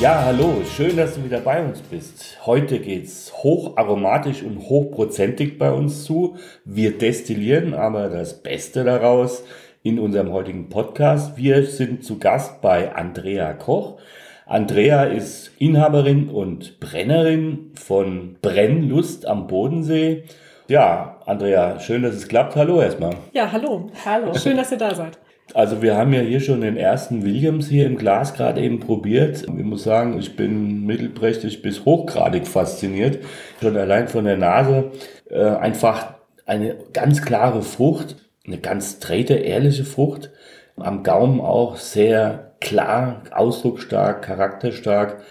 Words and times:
Ja, 0.00 0.26
hallo, 0.26 0.62
schön, 0.76 0.96
dass 0.96 1.16
du 1.16 1.24
wieder 1.24 1.40
bei 1.40 1.60
uns 1.60 1.80
bist. 1.80 2.38
Heute 2.46 2.78
geht's 2.78 3.32
hocharomatisch 3.42 4.44
und 4.44 4.60
hochprozentig 4.60 5.58
bei 5.58 5.72
uns 5.72 6.04
zu. 6.04 6.36
Wir 6.64 6.96
destillieren 6.96 7.74
aber 7.74 8.08
das 8.08 8.40
Beste 8.40 8.84
daraus 8.84 9.42
in 9.82 9.98
unserem 9.98 10.32
heutigen 10.32 10.68
Podcast. 10.68 11.36
Wir 11.36 11.66
sind 11.66 12.04
zu 12.04 12.20
Gast 12.20 12.60
bei 12.60 12.94
Andrea 12.94 13.54
Koch. 13.54 13.98
Andrea 14.46 15.02
ist 15.02 15.50
Inhaberin 15.58 16.28
und 16.28 16.78
Brennerin 16.78 17.72
von 17.74 18.36
Brennlust 18.40 19.26
am 19.26 19.48
Bodensee. 19.48 20.22
Ja, 20.68 21.18
Andrea, 21.26 21.80
schön, 21.80 22.02
dass 22.04 22.14
es 22.14 22.28
klappt. 22.28 22.54
Hallo 22.54 22.80
erstmal. 22.80 23.16
Ja, 23.32 23.50
hallo. 23.50 23.90
Hallo. 24.04 24.32
Schön, 24.34 24.56
dass 24.56 24.70
ihr 24.70 24.78
da 24.78 24.94
seid. 24.94 25.18
Also 25.54 25.80
wir 25.80 25.96
haben 25.96 26.12
ja 26.12 26.20
hier 26.20 26.40
schon 26.40 26.60
den 26.60 26.76
ersten 26.76 27.24
Williams 27.24 27.68
hier 27.68 27.86
im 27.86 27.96
Glas 27.96 28.34
gerade 28.34 28.60
eben 28.60 28.80
probiert. 28.80 29.42
Ich 29.42 29.64
muss 29.64 29.82
sagen, 29.82 30.18
ich 30.18 30.36
bin 30.36 30.84
mittelprächtig 30.84 31.62
bis 31.62 31.84
hochgradig 31.84 32.46
fasziniert. 32.46 33.24
Schon 33.60 33.76
allein 33.76 34.08
von 34.08 34.24
der 34.24 34.36
Nase 34.36 34.92
äh, 35.30 35.42
einfach 35.42 36.14
eine 36.44 36.76
ganz 36.92 37.22
klare 37.22 37.62
Frucht, 37.62 38.16
eine 38.46 38.58
ganz 38.58 38.96
straighte, 38.96 39.34
ehrliche 39.34 39.84
Frucht. 39.84 40.30
Am 40.76 41.02
Gaumen 41.02 41.40
auch 41.40 41.76
sehr 41.76 42.52
klar, 42.60 43.22
ausdrucksstark, 43.30 44.22
charakterstark. 44.22 45.22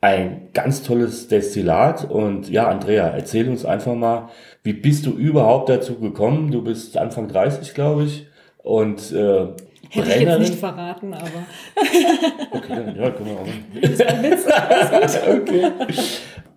Ein 0.00 0.48
ganz 0.52 0.82
tolles 0.82 1.28
Destillat. 1.28 2.10
Und 2.10 2.48
ja, 2.48 2.68
Andrea, 2.68 3.08
erzähl 3.08 3.48
uns 3.48 3.64
einfach 3.64 3.94
mal, 3.94 4.30
wie 4.62 4.72
bist 4.72 5.04
du 5.06 5.10
überhaupt 5.10 5.68
dazu 5.68 5.98
gekommen? 5.98 6.50
Du 6.50 6.62
bist 6.62 6.96
Anfang 6.96 7.28
30, 7.28 7.74
glaube 7.74 8.04
ich. 8.04 8.26
Und 8.62 9.12
äh, 9.12 9.46
Hätte 9.96 10.22
ich 10.22 10.28
jetzt 10.28 10.38
nicht 10.38 10.54
verraten, 10.54 11.14
aber. 11.14 11.26
okay, 12.52 12.68
dann 12.68 12.96
ja, 12.96 13.10
können 13.10 13.30
wir 13.30 13.40
auch. 13.40 13.80
Das 13.80 13.90
ist 13.90 14.06
ein 14.06 14.22
Witz. 14.22 14.46
okay. 15.28 15.72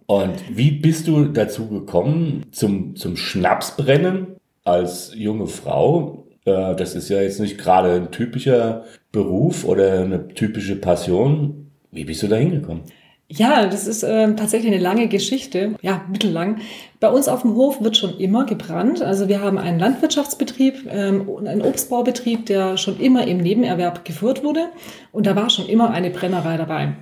Und 0.05 0.57
wie 0.57 0.71
bist 0.71 1.07
du 1.07 1.25
dazu 1.25 1.67
gekommen 1.67 2.45
zum, 2.51 2.95
zum 2.95 3.15
Schnapsbrennen 3.15 4.37
als 4.63 5.13
junge 5.15 5.47
Frau? 5.47 6.27
Äh, 6.45 6.75
das 6.75 6.95
ist 6.95 7.09
ja 7.09 7.21
jetzt 7.21 7.39
nicht 7.39 7.57
gerade 7.57 7.93
ein 7.93 8.11
typischer 8.11 8.85
Beruf 9.11 9.65
oder 9.65 10.01
eine 10.01 10.27
typische 10.29 10.75
Passion. 10.75 11.71
Wie 11.91 12.05
bist 12.05 12.23
du 12.23 12.27
da 12.27 12.37
hingekommen? 12.37 12.83
Ja, 13.31 13.67
das 13.67 13.85
ist 13.85 14.01
äh, 14.01 14.33
tatsächlich 14.33 14.73
eine 14.73 14.81
lange 14.81 15.07
Geschichte, 15.07 15.75
ja, 15.83 16.01
mittellang. 16.11 16.61
Bei 16.99 17.09
uns 17.09 17.27
auf 17.27 17.43
dem 17.43 17.53
Hof 17.53 17.79
wird 17.79 17.95
schon 17.95 18.17
immer 18.17 18.45
gebrannt. 18.45 19.03
Also 19.03 19.27
wir 19.27 19.39
haben 19.39 19.59
einen 19.59 19.77
Landwirtschaftsbetrieb, 19.77 20.87
ähm, 20.89 21.29
einen 21.45 21.61
Obstbaubetrieb, 21.61 22.47
der 22.47 22.77
schon 22.77 22.99
immer 22.99 23.27
im 23.27 23.37
Nebenerwerb 23.37 24.03
geführt 24.03 24.43
wurde. 24.43 24.69
Und 25.11 25.27
da 25.27 25.35
war 25.35 25.51
schon 25.51 25.67
immer 25.67 25.91
eine 25.91 26.09
Brennerei 26.09 26.57
dabei. 26.57 26.95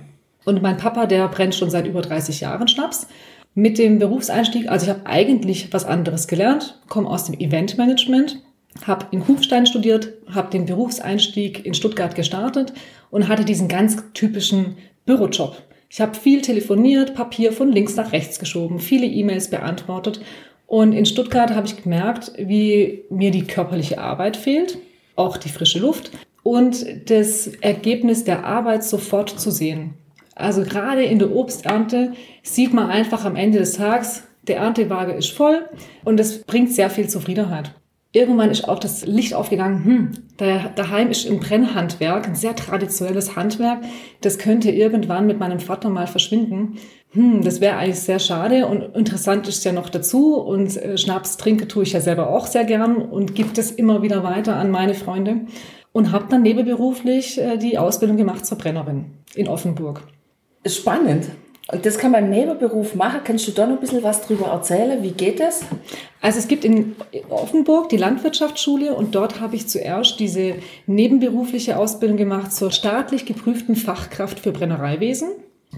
Und 0.44 0.60
mein 0.60 0.76
Papa, 0.76 1.06
der 1.06 1.28
brennt 1.28 1.54
schon 1.54 1.70
seit 1.70 1.86
über 1.86 2.02
30 2.02 2.40
Jahren 2.40 2.68
Schnaps. 2.68 3.08
Mit 3.54 3.78
dem 3.78 3.98
Berufseinstieg, 3.98 4.70
also 4.70 4.84
ich 4.84 4.90
habe 4.90 5.06
eigentlich 5.06 5.72
was 5.72 5.86
anderes 5.86 6.28
gelernt, 6.28 6.78
komme 6.88 7.08
aus 7.08 7.24
dem 7.24 7.40
Eventmanagement, 7.40 8.42
habe 8.86 9.06
in 9.12 9.24
Kufstein 9.24 9.66
studiert, 9.66 10.12
habe 10.32 10.50
den 10.50 10.66
Berufseinstieg 10.66 11.64
in 11.64 11.72
Stuttgart 11.72 12.14
gestartet 12.14 12.74
und 13.10 13.28
hatte 13.28 13.46
diesen 13.46 13.66
ganz 13.66 13.96
typischen 14.12 14.76
Bürojob. 15.06 15.56
Ich 15.90 16.00
habe 16.00 16.14
viel 16.14 16.42
telefoniert, 16.42 17.14
Papier 17.14 17.52
von 17.52 17.72
links 17.72 17.96
nach 17.96 18.12
rechts 18.12 18.38
geschoben, 18.38 18.78
viele 18.78 19.06
E-Mails 19.06 19.48
beantwortet. 19.48 20.20
Und 20.66 20.92
in 20.92 21.06
Stuttgart 21.06 21.54
habe 21.54 21.66
ich 21.66 21.82
gemerkt, 21.82 22.32
wie 22.36 23.04
mir 23.08 23.30
die 23.30 23.46
körperliche 23.46 23.98
Arbeit 23.98 24.36
fehlt, 24.36 24.78
auch 25.16 25.38
die 25.38 25.48
frische 25.48 25.78
Luft 25.78 26.10
und 26.42 26.84
das 27.10 27.46
Ergebnis 27.46 28.24
der 28.24 28.44
Arbeit 28.44 28.84
sofort 28.84 29.30
zu 29.30 29.50
sehen. 29.50 29.94
Also 30.34 30.62
gerade 30.62 31.02
in 31.02 31.18
der 31.18 31.34
Obsternte 31.34 32.12
sieht 32.42 32.74
man 32.74 32.90
einfach 32.90 33.24
am 33.24 33.34
Ende 33.34 33.58
des 33.58 33.72
Tages, 33.72 34.24
der 34.46 34.58
Erntewaage 34.58 35.12
ist 35.12 35.30
voll 35.30 35.68
und 36.04 36.20
es 36.20 36.42
bringt 36.42 36.72
sehr 36.72 36.90
viel 36.90 37.08
Zufriedenheit 37.08 37.72
irgendwann 38.12 38.50
ist 38.50 38.68
auch 38.68 38.78
das 38.78 39.04
Licht 39.06 39.34
aufgegangen, 39.34 39.84
hm, 39.84 40.10
da, 40.38 40.70
daheim 40.74 41.10
ist 41.10 41.28
ein 41.28 41.40
Brennhandwerk, 41.40 42.26
ein 42.26 42.34
sehr 42.34 42.56
traditionelles 42.56 43.36
Handwerk, 43.36 43.80
das 44.20 44.38
könnte 44.38 44.70
irgendwann 44.70 45.26
mit 45.26 45.38
meinem 45.38 45.60
Vater 45.60 45.90
mal 45.90 46.06
verschwinden. 46.06 46.78
Hm, 47.12 47.42
das 47.42 47.60
wäre 47.60 47.76
eigentlich 47.76 48.00
sehr 48.00 48.18
schade 48.18 48.66
und 48.66 48.94
interessant 48.94 49.48
ist 49.48 49.64
ja 49.64 49.72
noch 49.72 49.88
dazu 49.88 50.36
und 50.36 50.76
äh, 50.76 50.98
Schnaps 50.98 51.36
trinke 51.36 51.68
tue 51.68 51.82
ich 51.82 51.92
ja 51.92 52.00
selber 52.00 52.30
auch 52.30 52.46
sehr 52.46 52.64
gern 52.64 52.96
und 52.96 53.34
gibt 53.34 53.58
es 53.58 53.70
immer 53.70 54.02
wieder 54.02 54.22
weiter 54.22 54.56
an 54.56 54.70
meine 54.70 54.94
Freunde 54.94 55.42
und 55.92 56.12
habe 56.12 56.26
dann 56.28 56.42
nebenberuflich 56.42 57.38
äh, 57.38 57.56
die 57.56 57.78
Ausbildung 57.78 58.16
gemacht 58.16 58.44
zur 58.44 58.58
Brennerin 58.58 59.06
in 59.34 59.48
Offenburg. 59.48 60.02
Spannend. 60.66 61.30
Und 61.70 61.84
das 61.84 61.98
kann 61.98 62.12
man 62.12 62.24
im 62.24 62.30
Nebenberuf 62.30 62.94
machen. 62.94 63.20
Kannst 63.24 63.46
du 63.46 63.52
da 63.52 63.66
noch 63.66 63.74
ein 63.74 63.80
bisschen 63.80 64.02
was 64.02 64.22
drüber 64.22 64.46
erzählen? 64.46 65.02
Wie 65.02 65.10
geht 65.10 65.38
das? 65.38 65.64
Also 66.22 66.38
es 66.38 66.48
gibt 66.48 66.64
in 66.64 66.96
Offenburg 67.28 67.90
die 67.90 67.98
Landwirtschaftsschule 67.98 68.94
und 68.94 69.14
dort 69.14 69.40
habe 69.40 69.54
ich 69.54 69.68
zuerst 69.68 70.18
diese 70.18 70.54
nebenberufliche 70.86 71.76
Ausbildung 71.76 72.16
gemacht 72.16 72.52
zur 72.54 72.70
staatlich 72.70 73.26
geprüften 73.26 73.76
Fachkraft 73.76 74.40
für 74.40 74.50
Brennereiwesen. 74.50 75.28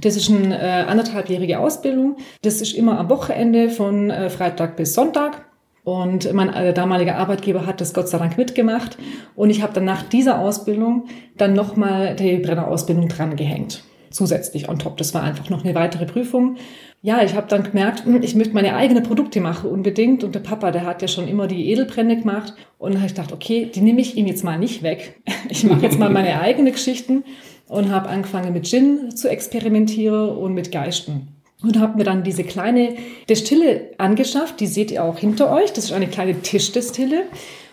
Das 0.00 0.14
ist 0.14 0.30
eine 0.30 0.56
äh, 0.56 0.82
anderthalbjährige 0.88 1.58
Ausbildung. 1.58 2.18
Das 2.42 2.60
ist 2.60 2.72
immer 2.74 2.96
am 2.96 3.10
Wochenende 3.10 3.68
von 3.68 4.10
äh, 4.10 4.30
Freitag 4.30 4.76
bis 4.76 4.94
Sonntag. 4.94 5.44
Und 5.82 6.32
mein 6.32 6.54
äh, 6.54 6.72
damaliger 6.72 7.16
Arbeitgeber 7.16 7.66
hat 7.66 7.80
das 7.80 7.94
Gott 7.94 8.08
sei 8.08 8.18
Dank 8.18 8.38
mitgemacht. 8.38 8.96
Und 9.34 9.50
ich 9.50 9.60
habe 9.60 9.72
dann 9.72 9.86
nach 9.86 10.04
dieser 10.04 10.38
Ausbildung 10.38 11.08
dann 11.36 11.52
nochmal 11.52 12.14
die 12.14 12.36
Brennerausbildung 12.36 13.08
dran 13.08 13.34
gehängt 13.34 13.82
zusätzlich 14.10 14.68
on 14.68 14.78
top. 14.78 14.96
Das 14.96 15.14
war 15.14 15.22
einfach 15.22 15.50
noch 15.50 15.64
eine 15.64 15.74
weitere 15.74 16.06
Prüfung. 16.06 16.56
Ja, 17.02 17.22
ich 17.22 17.34
habe 17.34 17.46
dann 17.48 17.62
gemerkt, 17.62 18.04
hm, 18.04 18.22
ich 18.22 18.34
möchte 18.34 18.52
meine 18.52 18.74
eigenen 18.74 19.02
Produkte 19.02 19.40
machen 19.40 19.70
unbedingt. 19.70 20.22
Und 20.22 20.34
der 20.34 20.40
Papa, 20.40 20.70
der 20.70 20.84
hat 20.84 21.00
ja 21.00 21.08
schon 21.08 21.28
immer 21.28 21.46
die 21.46 21.70
Edelbrände 21.70 22.16
gemacht. 22.16 22.54
Und 22.78 22.92
dann 22.92 23.00
habe 23.00 23.06
ich 23.08 23.14
gedacht, 23.14 23.32
okay, 23.32 23.70
die 23.74 23.80
nehme 23.80 24.00
ich 24.00 24.16
ihm 24.16 24.26
jetzt 24.26 24.44
mal 24.44 24.58
nicht 24.58 24.82
weg. 24.82 25.20
Ich 25.48 25.64
mache 25.64 25.82
jetzt 25.82 25.98
mal 25.98 26.10
meine 26.10 26.40
eigenen 26.42 26.72
Geschichten 26.72 27.24
und 27.66 27.90
habe 27.90 28.08
angefangen 28.08 28.52
mit 28.52 28.68
Gin 28.68 29.16
zu 29.16 29.28
experimentieren 29.28 30.30
und 30.30 30.54
mit 30.54 30.70
Geisten. 30.70 31.28
Und 31.62 31.78
habe 31.78 31.98
mir 31.98 32.04
dann 32.04 32.22
diese 32.24 32.44
kleine 32.44 32.94
Destille 33.28 33.90
angeschafft, 33.98 34.60
die 34.60 34.66
seht 34.66 34.90
ihr 34.90 35.04
auch 35.04 35.18
hinter 35.18 35.52
euch. 35.52 35.72
Das 35.72 35.84
ist 35.84 35.92
eine 35.92 36.06
kleine 36.06 36.40
Tischdestille. 36.40 37.24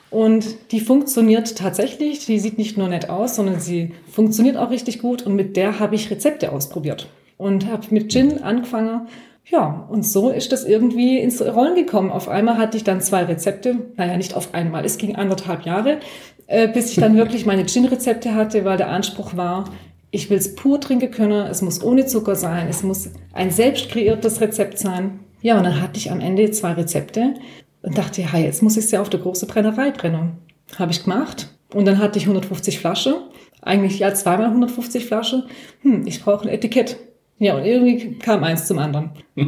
Und 0.09 0.72
die 0.72 0.79
funktioniert 0.79 1.57
tatsächlich. 1.57 2.25
Die 2.25 2.40
sieht 2.40 2.57
nicht 2.57 2.78
nur 2.78 2.88
nett 2.88 3.09
aus, 3.09 3.35
sondern 3.35 3.59
sie 3.59 3.94
funktioniert 4.12 4.57
auch 4.57 4.69
richtig 4.69 5.00
gut. 5.00 5.23
Und 5.23 5.35
mit 5.35 5.57
der 5.57 5.79
habe 5.79 5.95
ich 5.95 6.09
Rezepte 6.09 6.51
ausprobiert 6.51 7.09
und 7.38 7.68
habe 7.68 7.88
mit 7.91 8.12
Gin 8.12 8.41
angefangen. 8.41 9.07
Ja, 9.45 9.88
und 9.90 10.03
so 10.06 10.29
ist 10.29 10.51
das 10.51 10.66
irgendwie 10.66 11.19
ins 11.19 11.41
Rollen 11.41 11.75
gekommen. 11.75 12.12
Auf 12.12 12.28
einmal 12.28 12.57
hatte 12.57 12.78
ich 12.78 12.84
dann 12.84 13.01
zwei 13.01 13.23
Rezepte. 13.23 13.78
Naja, 13.95 14.18
nicht 14.18 14.35
auf 14.35 14.53
einmal. 14.53 14.84
Es 14.85 14.97
ging 14.97 15.16
anderthalb 15.16 15.66
Jahre, 15.66 16.00
äh, 16.47 16.68
bis 16.68 16.91
ich 16.91 16.97
dann 16.97 17.16
wirklich 17.18 17.45
meine 17.45 17.66
Gin-Rezepte 17.66 18.35
hatte, 18.35 18.66
weil 18.66 18.78
der 18.78 18.89
Anspruch 18.89 19.38
war, 19.38 19.66
ich 20.12 20.29
will 20.29 20.38
es 20.38 20.56
pur 20.56 20.79
trinken 20.81 21.12
können. 21.12 21.47
Es 21.47 21.62
muss 21.62 21.84
ohne 21.84 22.06
Zucker 22.06 22.35
sein. 22.35 22.68
Es 22.69 22.84
muss 22.84 23.09
ein 23.34 23.51
selbst 23.51 23.89
kreiertes 23.89 24.41
Rezept 24.41 24.79
sein. 24.79 25.19
Ja, 25.41 25.57
und 25.57 25.63
dann 25.63 25.81
hatte 25.81 25.97
ich 25.97 26.12
am 26.12 26.19
Ende 26.19 26.50
zwei 26.51 26.74
Rezepte 26.74 27.36
und 27.81 27.97
dachte, 27.97 28.21
ja, 28.21 28.38
jetzt 28.38 28.63
muss 28.63 28.77
ich 28.77 28.85
es 28.85 28.91
ja 28.91 29.01
auf 29.01 29.09
der 29.09 29.19
großen 29.19 29.47
Brennerei 29.47 29.91
brennen. 29.91 30.38
Habe 30.77 30.91
ich 30.91 31.03
gemacht. 31.03 31.50
Und 31.74 31.85
dann 31.85 32.00
hatte 32.00 32.18
ich 32.18 32.25
150 32.25 32.79
Flaschen. 32.79 33.15
Eigentlich 33.62 34.00
ja 34.00 34.13
zweimal 34.13 34.47
150 34.47 35.06
Flaschen. 35.06 35.44
Hm, 35.81 36.06
ich 36.06 36.21
brauche 36.24 36.44
ein 36.44 36.53
Etikett. 36.53 36.97
Ja, 37.39 37.56
und 37.56 37.65
irgendwie 37.65 38.18
kam 38.18 38.44
eins 38.44 38.65
zum 38.65 38.79
anderen. 38.79 39.12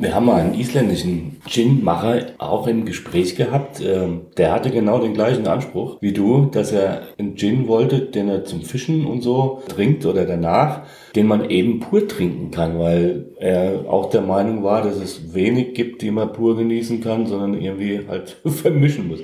Wir 0.00 0.14
haben 0.14 0.24
mal 0.24 0.40
einen 0.40 0.58
isländischen 0.58 1.42
Gin-Macher 1.46 2.28
auch 2.38 2.66
im 2.66 2.86
Gespräch 2.86 3.36
gehabt. 3.36 3.82
Ähm, 3.84 4.22
der 4.38 4.50
hatte 4.50 4.70
genau 4.70 4.98
den 4.98 5.12
gleichen 5.12 5.46
Anspruch 5.46 5.98
wie 6.00 6.14
du, 6.14 6.46
dass 6.46 6.72
er 6.72 7.02
einen 7.18 7.36
Gin 7.36 7.68
wollte, 7.68 8.00
den 8.00 8.30
er 8.30 8.46
zum 8.46 8.62
Fischen 8.62 9.04
und 9.04 9.20
so 9.20 9.60
trinkt 9.68 10.06
oder 10.06 10.24
danach, 10.24 10.84
den 11.14 11.26
man 11.26 11.50
eben 11.50 11.80
pur 11.80 12.08
trinken 12.08 12.50
kann, 12.50 12.78
weil 12.78 13.26
er 13.38 13.84
auch 13.90 14.08
der 14.08 14.22
Meinung 14.22 14.64
war, 14.64 14.80
dass 14.80 14.96
es 14.96 15.34
wenig 15.34 15.74
gibt, 15.74 16.00
die 16.00 16.10
man 16.10 16.32
pur 16.32 16.56
genießen 16.56 17.02
kann, 17.02 17.26
sondern 17.26 17.60
irgendwie 17.60 18.00
halt 18.08 18.38
vermischen 18.46 19.06
muss. 19.06 19.20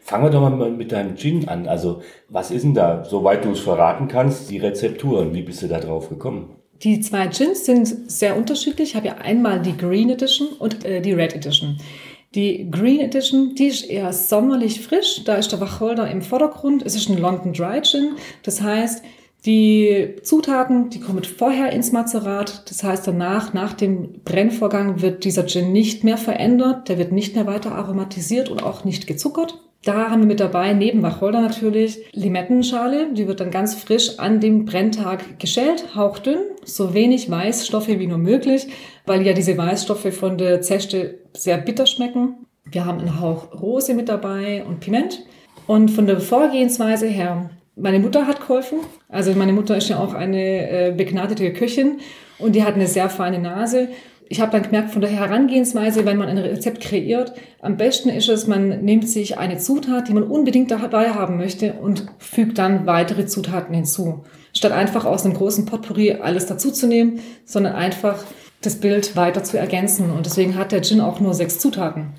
Fangen 0.00 0.26
wir 0.26 0.30
doch 0.30 0.48
mal 0.48 0.70
mit 0.70 0.92
deinem 0.92 1.16
Gin 1.16 1.48
an. 1.48 1.66
Also, 1.66 2.02
was 2.28 2.52
ist 2.52 2.62
denn 2.62 2.74
da, 2.74 3.02
soweit 3.04 3.44
du 3.44 3.50
es 3.50 3.60
verraten 3.60 4.06
kannst, 4.06 4.48
die 4.48 4.58
Rezepturen? 4.58 5.34
Wie 5.34 5.42
bist 5.42 5.60
du 5.62 5.66
da 5.66 5.80
drauf 5.80 6.08
gekommen? 6.08 6.59
Die 6.82 7.00
zwei 7.00 7.26
Gins 7.26 7.66
sind 7.66 8.10
sehr 8.10 8.36
unterschiedlich. 8.36 8.90
Ich 8.90 8.96
habe 8.96 9.08
ja 9.08 9.16
einmal 9.16 9.60
die 9.60 9.76
Green 9.76 10.08
Edition 10.08 10.48
und 10.58 10.84
äh, 10.84 11.00
die 11.00 11.12
Red 11.12 11.34
Edition. 11.34 11.78
Die 12.34 12.70
Green 12.70 13.00
Edition, 13.00 13.54
die 13.54 13.66
ist 13.66 13.90
eher 13.90 14.12
sommerlich 14.12 14.80
frisch. 14.80 15.24
Da 15.24 15.34
ist 15.34 15.52
der 15.52 15.60
Wacholder 15.60 16.10
im 16.10 16.22
Vordergrund. 16.22 16.82
Es 16.86 16.94
ist 16.94 17.08
ein 17.08 17.18
London 17.18 17.52
Dry 17.52 17.82
Gin. 17.82 18.12
Das 18.44 18.62
heißt, 18.62 19.02
die 19.46 20.16
Zutaten, 20.22 20.90
die 20.90 21.00
kommen 21.00 21.24
vorher 21.24 21.72
ins 21.72 21.92
Mazerat. 21.92 22.68
Das 22.68 22.84
heißt, 22.84 23.06
danach, 23.06 23.54
nach 23.54 23.72
dem 23.72 24.20
Brennvorgang, 24.24 25.00
wird 25.00 25.24
dieser 25.24 25.46
Gin 25.46 25.72
nicht 25.72 26.04
mehr 26.04 26.18
verändert. 26.18 26.88
Der 26.88 26.98
wird 26.98 27.12
nicht 27.12 27.34
mehr 27.34 27.46
weiter 27.46 27.72
aromatisiert 27.72 28.50
und 28.50 28.62
auch 28.62 28.84
nicht 28.84 29.06
gezuckert. 29.06 29.58
Da 29.82 30.10
haben 30.10 30.22
wir 30.22 30.26
mit 30.26 30.40
dabei, 30.40 30.74
neben 30.74 31.02
Wacholder 31.02 31.40
natürlich, 31.40 32.00
Limettenschale. 32.12 33.14
Die 33.14 33.26
wird 33.26 33.40
dann 33.40 33.50
ganz 33.50 33.74
frisch 33.74 34.18
an 34.18 34.38
dem 34.38 34.66
Brenntag 34.66 35.38
geschält, 35.38 35.96
hauchdünn, 35.96 36.40
so 36.64 36.92
wenig 36.92 37.30
Weißstoffe 37.30 37.88
wie 37.88 38.06
nur 38.06 38.18
möglich, 38.18 38.66
weil 39.06 39.26
ja 39.26 39.32
diese 39.32 39.56
Weißstoffe 39.56 40.14
von 40.14 40.36
der 40.36 40.60
Zeste 40.60 41.20
sehr 41.34 41.56
bitter 41.56 41.86
schmecken. 41.86 42.46
Wir 42.70 42.84
haben 42.84 42.98
einen 42.98 43.20
Hauch 43.20 43.58
Rose 43.58 43.94
mit 43.94 44.10
dabei 44.10 44.64
und 44.64 44.80
Piment. 44.80 45.24
Und 45.66 45.90
von 45.90 46.06
der 46.06 46.20
Vorgehensweise 46.20 47.06
her, 47.06 47.48
meine 47.76 47.98
Mutter 47.98 48.26
hat 48.26 48.40
geholfen. 48.40 48.80
Also 49.08 49.32
meine 49.34 49.52
Mutter 49.52 49.76
ist 49.76 49.88
ja 49.88 49.98
auch 49.98 50.14
eine 50.14 50.88
äh, 50.88 50.94
begnadete 50.96 51.52
Köchin 51.52 52.00
und 52.38 52.54
die 52.54 52.64
hat 52.64 52.74
eine 52.74 52.86
sehr 52.86 53.08
feine 53.08 53.38
Nase 53.38 53.88
ich 54.32 54.40
habe 54.40 54.52
dann 54.52 54.62
gemerkt, 54.62 54.92
von 54.92 55.00
der 55.00 55.10
Herangehensweise, 55.10 56.06
wenn 56.06 56.16
man 56.16 56.28
ein 56.28 56.38
Rezept 56.38 56.80
kreiert, 56.80 57.32
am 57.60 57.76
besten 57.76 58.10
ist 58.10 58.28
es, 58.28 58.46
man 58.46 58.84
nimmt 58.84 59.08
sich 59.08 59.38
eine 59.38 59.58
Zutat, 59.58 60.06
die 60.06 60.14
man 60.14 60.22
unbedingt 60.22 60.70
dabei 60.70 61.10
haben 61.10 61.36
möchte 61.36 61.72
und 61.72 62.06
fügt 62.18 62.58
dann 62.58 62.86
weitere 62.86 63.26
Zutaten 63.26 63.74
hinzu. 63.74 64.22
Statt 64.54 64.70
einfach 64.70 65.04
aus 65.04 65.24
einem 65.24 65.34
großen 65.34 65.66
Potpourri 65.66 66.12
alles 66.12 66.46
dazuzunehmen, 66.46 67.18
sondern 67.44 67.74
einfach 67.74 68.22
das 68.62 68.76
Bild 68.76 69.16
weiter 69.16 69.42
zu 69.42 69.58
ergänzen. 69.58 70.12
Und 70.12 70.26
deswegen 70.26 70.56
hat 70.56 70.70
der 70.70 70.82
Gin 70.82 71.00
auch 71.00 71.18
nur 71.18 71.34
sechs 71.34 71.58
Zutaten. 71.58 72.10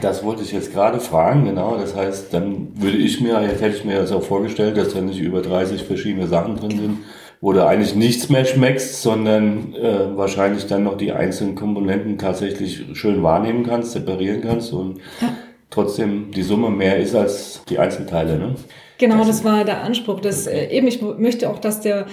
Das 0.00 0.24
wollte 0.24 0.42
ich 0.42 0.52
jetzt 0.52 0.72
gerade 0.72 1.00
fragen, 1.00 1.44
genau. 1.44 1.76
Das 1.76 1.94
heißt, 1.94 2.32
dann 2.32 2.68
würde 2.74 2.96
ich 2.96 3.20
mir, 3.20 3.42
jetzt 3.42 3.60
hätte 3.60 3.76
ich 3.76 3.84
mir 3.84 3.96
das 3.96 4.12
auch 4.12 4.22
vorgestellt, 4.22 4.76
dass 4.76 4.94
da 4.94 5.00
nicht 5.00 5.20
über 5.20 5.42
30 5.42 5.82
verschiedene 5.84 6.26
Sachen 6.26 6.56
drin 6.56 6.70
sind, 6.70 6.98
wo 7.40 7.52
du 7.52 7.66
eigentlich 7.66 7.94
nichts 7.94 8.28
mehr 8.28 8.44
schmeckst, 8.44 9.02
sondern 9.02 9.74
äh, 9.74 10.16
wahrscheinlich 10.16 10.66
dann 10.66 10.84
noch 10.84 10.96
die 10.96 11.12
einzelnen 11.12 11.54
Komponenten 11.54 12.18
tatsächlich 12.18 12.84
schön 12.94 13.22
wahrnehmen 13.22 13.64
kannst, 13.64 13.92
separieren 13.92 14.42
kannst 14.42 14.72
und 14.72 14.98
ja. 15.20 15.34
trotzdem 15.70 16.30
die 16.32 16.42
Summe 16.42 16.70
mehr 16.70 16.98
ist 16.98 17.14
als 17.14 17.62
die 17.68 17.78
Einzelteile. 17.78 18.38
Ne? 18.38 18.54
Genau, 18.98 19.24
das, 19.24 19.44
war 19.44 19.64
der 19.64 19.82
Anspruch. 19.82 20.20
Dass, 20.20 20.46
äh, 20.46 20.66
eben, 20.68 20.86
ich 20.86 21.00
möchte 21.00 21.48
auch, 21.48 21.58
dass 21.58 21.80
der, 21.80 22.06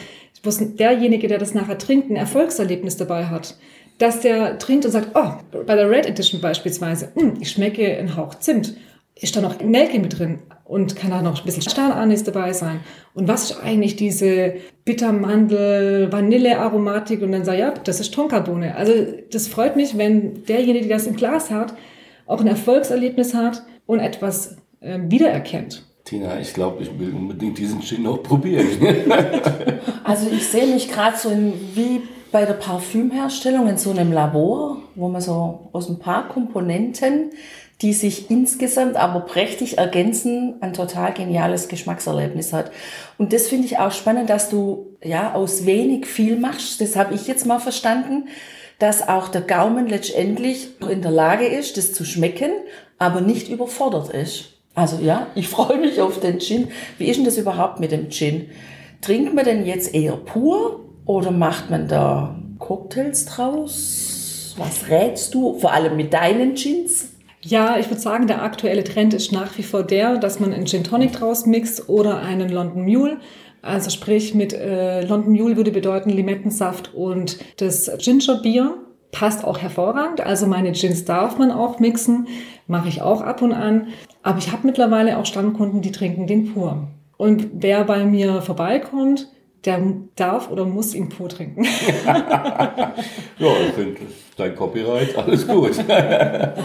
derjenige, 0.46 1.28
der 1.28 1.38
das 1.38 1.54
nachher 1.54 1.78
trinkt, 1.78 2.10
ein 2.10 2.16
Erfolgserlebnis 2.16 2.96
dabei 2.96 3.26
hat. 3.26 3.58
Dass 3.98 4.20
der 4.20 4.60
trinkt 4.60 4.86
und 4.86 4.92
sagt, 4.92 5.10
oh, 5.16 5.62
bei 5.66 5.76
der 5.76 5.90
Red 5.90 6.06
Edition 6.06 6.40
beispielsweise, 6.40 7.12
hm, 7.16 7.38
ich 7.40 7.52
schmecke 7.52 7.98
einen 7.98 8.16
Hauch 8.16 8.36
Zimt 8.36 8.76
ist 9.22 9.36
da 9.36 9.42
noch 9.42 9.60
Nelke 9.60 10.00
mit 10.00 10.18
drin 10.18 10.40
und 10.66 10.96
kann 10.96 11.12
da 11.12 11.22
noch 11.22 11.40
ein 11.40 11.46
bisschen 11.46 11.64
Stahlanis 11.64 12.24
dabei 12.24 12.54
sein. 12.54 12.82
Und 13.14 13.28
was 13.28 13.52
ist 13.52 13.64
eigentlich 13.64 13.96
diese 13.96 14.56
Bittermandel, 14.86 16.12
Vanillearomatik? 16.12 17.22
Und 17.22 17.32
dann 17.32 17.46
sage 17.46 17.58
ich, 17.58 17.64
ja, 17.64 17.74
das 17.84 18.00
ist 18.00 18.14
Tonkabohne. 18.14 18.76
Also 18.76 18.94
das 19.32 19.48
freut 19.48 19.76
mich, 19.76 19.98
wenn 19.98 20.44
derjenige, 20.46 20.88
der 20.88 20.98
das 20.98 21.08
im 21.08 21.16
Glas 21.16 21.50
hat, 21.50 21.74
auch 22.26 22.42
ein 22.42 22.48
Erfolgserlebnis 22.48 23.34
hat 23.34 23.64
und 23.86 24.00
etwas 24.00 24.58
äh, 24.82 25.00
wiedererkennt. 25.08 25.84
Tina, 26.04 26.40
ich 26.40 26.54
glaube, 26.54 26.84
ich 26.84 27.00
will 27.00 27.14
unbedingt 27.14 27.58
diesen 27.58 27.82
Gin 27.82 28.04
noch 28.04 28.24
probieren. 28.24 28.68
also 30.04 30.30
ich 30.32 30.48
sehe 30.48 30.68
mich 30.68 30.90
gerade 30.90 31.18
so 31.18 31.30
in, 31.30 31.54
wie 31.74 32.02
bei 32.32 32.46
der 32.46 32.54
Parfümherstellung 32.54 33.68
in 33.68 33.78
so 33.78 33.92
einem 33.92 34.12
Labor, 34.12 34.78
wo 34.96 35.08
man 35.10 35.22
so 35.22 35.70
aus 35.72 35.90
ein 35.90 36.00
paar 36.00 36.28
Komponenten 36.28 37.32
die 37.82 37.94
sich 37.94 38.32
insgesamt 38.32 38.96
aber 38.96 39.22
prächtig 39.22 39.78
ergänzen, 39.78 40.56
ein 40.62 40.74
total 40.74 41.14
geniales 41.14 41.68
Geschmackserlebnis 41.68 42.52
hat. 42.52 42.72
Und 43.18 43.34
das 43.34 43.48
finde 43.48 43.68
ich 43.68 43.78
auch 43.78 43.92
spannend, 43.92 44.30
dass 44.30 44.50
du 44.50 44.98
ja 45.04 45.34
aus 45.34 45.66
wenig 45.66 46.08
viel 46.08 46.38
machst. 46.38 46.82
Das 46.82 46.96
habe 46.96 47.14
ich 47.14 47.28
jetzt 47.28 47.46
mal 47.46 47.60
verstanden, 47.60 48.30
dass 48.80 49.08
auch 49.08 49.28
der 49.28 49.42
Gaumen 49.42 49.88
letztendlich 49.88 50.70
in 50.90 51.02
der 51.02 51.12
Lage 51.12 51.46
ist, 51.46 51.78
das 51.78 51.94
zu 51.94 52.04
schmecken, 52.04 52.52
aber 52.98 53.22
nicht 53.22 53.50
überfordert 53.50 54.10
ist. 54.10 54.54
Also 54.74 54.98
ja, 55.00 55.28
ich 55.36 55.48
freue 55.48 55.78
mich 55.78 56.02
auf 56.02 56.20
den 56.20 56.40
Gin. 56.40 56.70
Wie 56.98 57.06
ist 57.06 57.18
denn 57.18 57.26
das 57.26 57.38
überhaupt 57.38 57.80
mit 57.80 57.92
dem 57.92 58.10
Gin? 58.10 58.50
Trinkt 59.02 59.36
man 59.36 59.46
den 59.46 59.68
jetzt 59.68 59.94
eher 59.94 60.14
pur 60.14 60.87
oder 61.07 61.31
macht 61.31 61.71
man 61.71 61.88
da 61.88 62.36
Cocktails 62.59 63.25
draus? 63.25 64.56
Was 64.57 64.89
rätst 64.89 65.33
du? 65.33 65.57
Vor 65.57 65.74
allem 65.74 65.95
mit 65.95 66.13
deinen 66.13 66.56
Gins? 66.56 67.13
Ja, 67.42 67.77
ich 67.80 67.89
würde 67.89 68.01
sagen, 68.01 68.27
der 68.27 68.44
aktuelle 68.44 68.83
Trend 68.83 69.13
ist 69.13 69.31
nach 69.31 69.57
wie 69.57 69.63
vor 69.63 69.83
der, 69.83 70.18
dass 70.18 70.39
man 70.39 70.54
einen 70.54 70.68
Gin 70.68 70.83
Tonic 70.83 71.13
draus 71.13 71.45
mixt 71.45 71.88
oder 71.88 72.21
einen 72.21 72.50
London 72.50 72.83
Mule. 72.83 73.18
Also 73.62 73.89
sprich 73.89 74.33
mit 74.33 74.54
äh, 74.54 75.01
London 75.01 75.33
Mule 75.33 75.56
würde 75.56 75.71
bedeuten 75.71 76.09
Limettensaft 76.09 76.94
und 76.94 77.38
das 77.57 77.89
Ginger 78.00 78.42
Bier. 78.42 78.75
Passt 79.12 79.45
auch 79.45 79.59
hervorragend. 79.59 80.19
Also 80.19 80.48
meine 80.48 80.74
Gins 80.74 81.06
darf 81.06 81.38
man 81.38 81.51
auch 81.51 81.80
mixen, 81.80 82.27
mache 82.68 82.89
ich 82.89 83.01
auch 83.01 83.21
ab 83.21 83.42
und 83.42 83.54
an. 83.54 83.88
Aber 84.24 84.39
ich 84.39 84.51
habe 84.51 84.68
mittlerweile 84.68 85.18
auch 85.18 85.25
Stammkunden, 85.25 85.81
die 85.81 85.94
trinken 85.94 86.27
den 86.27 86.54
pur. 86.54 86.88
Und 87.15 87.48
wer 87.54 87.86
bei 87.86 88.04
mir 88.04 88.42
vorbeikommt, 88.42 89.30
der 89.68 89.81
darf 90.16 90.50
oder 90.50 90.66
muss 90.66 90.96
ihn 90.96 91.10
pur 91.10 91.28
trinken. 91.28 91.64
ja, 92.06 92.94
ich 93.68 93.74
finde, 93.74 93.98
dein 94.38 94.56
Copyright, 94.56 95.18
alles 95.18 95.46
gut. 95.46 95.78
ja, 95.88 96.56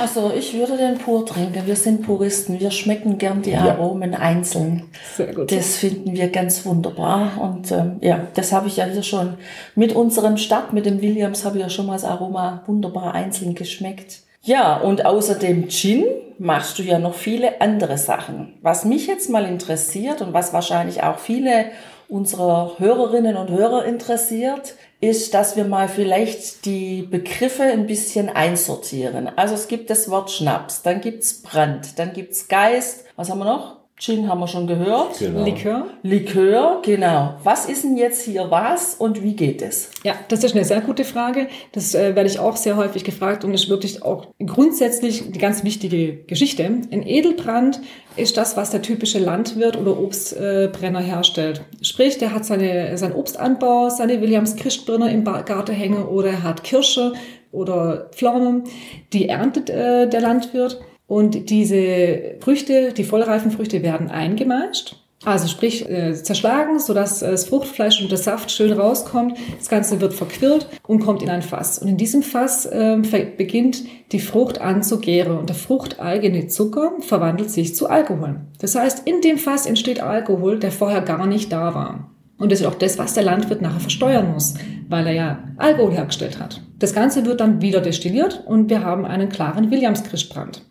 also 0.00 0.32
ich 0.36 0.54
würde 0.54 0.76
den 0.76 0.98
pur 0.98 1.26
trinken. 1.26 1.66
Wir 1.66 1.74
sind 1.74 2.02
Puristen, 2.02 2.60
wir 2.60 2.70
schmecken 2.70 3.18
gern 3.18 3.42
die 3.42 3.56
Aromen 3.56 4.12
ja. 4.12 4.20
einzeln. 4.20 4.84
Sehr 5.16 5.34
gut. 5.34 5.50
Das 5.50 5.76
finden 5.76 6.14
wir 6.14 6.28
ganz 6.28 6.64
wunderbar. 6.64 7.40
Und 7.40 7.72
ähm, 7.72 7.96
ja, 8.00 8.28
das 8.34 8.52
habe 8.52 8.68
ich 8.68 8.76
ja 8.76 8.84
hier 8.84 9.02
schon 9.02 9.34
mit 9.74 9.92
unserem 9.94 10.36
Start, 10.36 10.72
mit 10.72 10.86
dem 10.86 11.02
Williams, 11.02 11.44
habe 11.44 11.56
ich 11.56 11.62
ja 11.62 11.70
schon 11.70 11.86
mal 11.86 11.94
das 11.94 12.04
Aroma 12.04 12.62
wunderbar 12.66 13.14
einzeln 13.14 13.54
geschmeckt. 13.54 14.20
Ja, 14.42 14.76
und 14.76 15.06
außer 15.06 15.34
dem 15.34 15.68
Gin 15.68 16.04
machst 16.38 16.78
du 16.78 16.82
ja 16.82 16.98
noch 16.98 17.14
viele 17.14 17.60
andere 17.60 17.98
Sachen. 17.98 18.54
Was 18.62 18.84
mich 18.84 19.06
jetzt 19.06 19.30
mal 19.30 19.44
interessiert 19.44 20.20
und 20.20 20.32
was 20.32 20.52
wahrscheinlich 20.52 21.02
auch 21.02 21.18
viele 21.18 21.66
unserer 22.14 22.78
Hörerinnen 22.78 23.36
und 23.36 23.50
Hörer 23.50 23.84
interessiert, 23.84 24.76
ist, 25.00 25.34
dass 25.34 25.56
wir 25.56 25.64
mal 25.64 25.88
vielleicht 25.88 26.64
die 26.64 27.02
Begriffe 27.02 27.64
ein 27.64 27.88
bisschen 27.88 28.28
einsortieren. 28.28 29.36
Also 29.36 29.54
es 29.54 29.66
gibt 29.66 29.90
das 29.90 30.08
Wort 30.08 30.30
Schnaps, 30.30 30.82
dann 30.82 31.00
gibt's 31.00 31.42
Brand, 31.42 31.98
dann 31.98 32.12
gibt's 32.12 32.46
Geist. 32.46 33.04
Was 33.16 33.30
haben 33.30 33.40
wir 33.40 33.46
noch? 33.46 33.83
Gin 33.96 34.28
haben 34.28 34.40
wir 34.40 34.48
schon 34.48 34.66
gehört. 34.66 35.20
Genau. 35.20 35.44
Likör. 35.44 35.86
Likör, 36.02 36.82
genau. 36.82 37.34
Was 37.44 37.66
ist 37.66 37.84
denn 37.84 37.96
jetzt 37.96 38.22
hier 38.22 38.50
was 38.50 38.96
und 38.96 39.22
wie 39.22 39.34
geht 39.34 39.62
es? 39.62 39.90
Ja, 40.02 40.14
das 40.28 40.42
ist 40.42 40.56
eine 40.56 40.64
sehr 40.64 40.80
gute 40.80 41.04
Frage. 41.04 41.46
Das 41.70 41.94
äh, 41.94 42.16
werde 42.16 42.28
ich 42.28 42.40
auch 42.40 42.56
sehr 42.56 42.76
häufig 42.76 43.04
gefragt 43.04 43.44
und 43.44 43.54
ist 43.54 43.68
wirklich 43.68 44.02
auch 44.02 44.26
grundsätzlich 44.44 45.30
die 45.30 45.38
ganz 45.38 45.62
wichtige 45.62 46.16
Geschichte. 46.24 46.64
Ein 46.64 47.06
Edelbrand 47.06 47.80
ist 48.16 48.36
das, 48.36 48.56
was 48.56 48.70
der 48.70 48.82
typische 48.82 49.20
Landwirt 49.20 49.76
oder 49.76 49.96
Obstbrenner 49.96 51.00
äh, 51.00 51.04
herstellt. 51.04 51.62
Sprich, 51.80 52.18
der 52.18 52.34
hat 52.34 52.44
seine, 52.44 52.98
seinen 52.98 53.14
Obstanbau, 53.14 53.90
seine 53.90 54.20
Williams 54.20 54.56
Christbrenner 54.56 55.10
im 55.10 55.22
Garten 55.22 55.72
hängen 55.72 56.04
oder 56.04 56.30
er 56.30 56.42
hat 56.42 56.64
Kirsche 56.64 57.12
oder 57.52 58.10
Pflaumen. 58.10 58.64
Die 59.12 59.28
erntet 59.28 59.70
äh, 59.70 60.08
der 60.08 60.20
Landwirt 60.20 60.80
und 61.06 61.50
diese 61.50 62.36
Früchte, 62.40 62.92
die 62.92 63.04
vollreifen 63.04 63.50
Früchte 63.50 63.82
werden 63.82 64.10
eingemeischt. 64.10 64.96
Also 65.24 65.48
sprich 65.48 65.88
äh, 65.88 66.12
zerschlagen, 66.14 66.78
sodass 66.78 67.22
äh, 67.22 67.30
das 67.30 67.46
Fruchtfleisch 67.46 68.02
und 68.02 68.10
der 68.10 68.18
Saft 68.18 68.50
schön 68.50 68.72
rauskommt. 68.72 69.38
Das 69.58 69.68
Ganze 69.68 70.00
wird 70.00 70.12
verquirlt 70.12 70.68
und 70.86 71.00
kommt 71.00 71.22
in 71.22 71.30
ein 71.30 71.42
Fass. 71.42 71.78
Und 71.78 71.88
in 71.88 71.96
diesem 71.96 72.22
Fass 72.22 72.66
äh, 72.66 72.98
beginnt 73.36 73.84
die 74.12 74.20
Frucht 74.20 74.60
an 74.60 74.82
zu 74.82 74.98
gären. 75.00 75.38
Und 75.38 75.48
der 75.48 75.56
fruchteigene 75.56 76.48
Zucker 76.48 76.92
verwandelt 77.00 77.50
sich 77.50 77.74
zu 77.74 77.88
Alkohol. 77.88 78.40
Das 78.58 78.74
heißt, 78.74 79.06
in 79.06 79.22
dem 79.22 79.38
Fass 79.38 79.66
entsteht 79.66 80.00
Alkohol, 80.00 80.58
der 80.58 80.72
vorher 80.72 81.00
gar 81.00 81.26
nicht 81.26 81.50
da 81.50 81.74
war. 81.74 82.10
Und 82.36 82.52
das 82.52 82.60
ist 82.60 82.66
auch 82.66 82.74
das, 82.74 82.98
was 82.98 83.14
der 83.14 83.22
Landwirt 83.22 83.62
nachher 83.62 83.80
versteuern 83.80 84.32
muss, 84.32 84.54
weil 84.88 85.06
er 85.06 85.12
ja 85.12 85.38
Alkohol 85.56 85.92
hergestellt 85.92 86.38
hat. 86.38 86.60
Das 86.78 86.92
Ganze 86.92 87.24
wird 87.24 87.40
dann 87.40 87.62
wieder 87.62 87.80
destilliert 87.80 88.42
und 88.46 88.68
wir 88.68 88.84
haben 88.84 89.06
einen 89.06 89.28
klaren 89.28 89.70
Williams-Christbrand. 89.70 90.62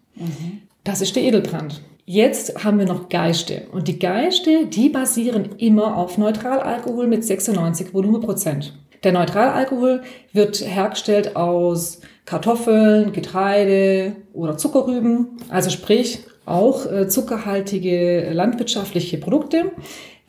Das 0.83 1.01
ist 1.01 1.15
der 1.15 1.23
Edelbrand. 1.23 1.81
Jetzt 2.05 2.63
haben 2.63 2.79
wir 2.79 2.85
noch 2.85 3.07
Geiste. 3.07 3.67
Und 3.71 3.87
die 3.87 3.99
Geiste, 3.99 4.65
die 4.65 4.89
basieren 4.89 5.55
immer 5.57 5.95
auf 5.95 6.17
Neutralalkohol 6.17 7.07
mit 7.07 7.23
96 7.23 7.93
Volumenprozent. 7.93 8.73
Der 9.03 9.13
Neutralalkohol 9.13 10.01
wird 10.33 10.61
hergestellt 10.61 11.35
aus 11.35 12.01
Kartoffeln, 12.25 13.11
Getreide 13.13 14.15
oder 14.33 14.57
Zuckerrüben, 14.57 15.37
also 15.49 15.69
sprich 15.69 16.19
auch 16.45 16.85
äh, 16.91 17.07
zuckerhaltige 17.07 18.31
landwirtschaftliche 18.33 19.17
Produkte, 19.17 19.71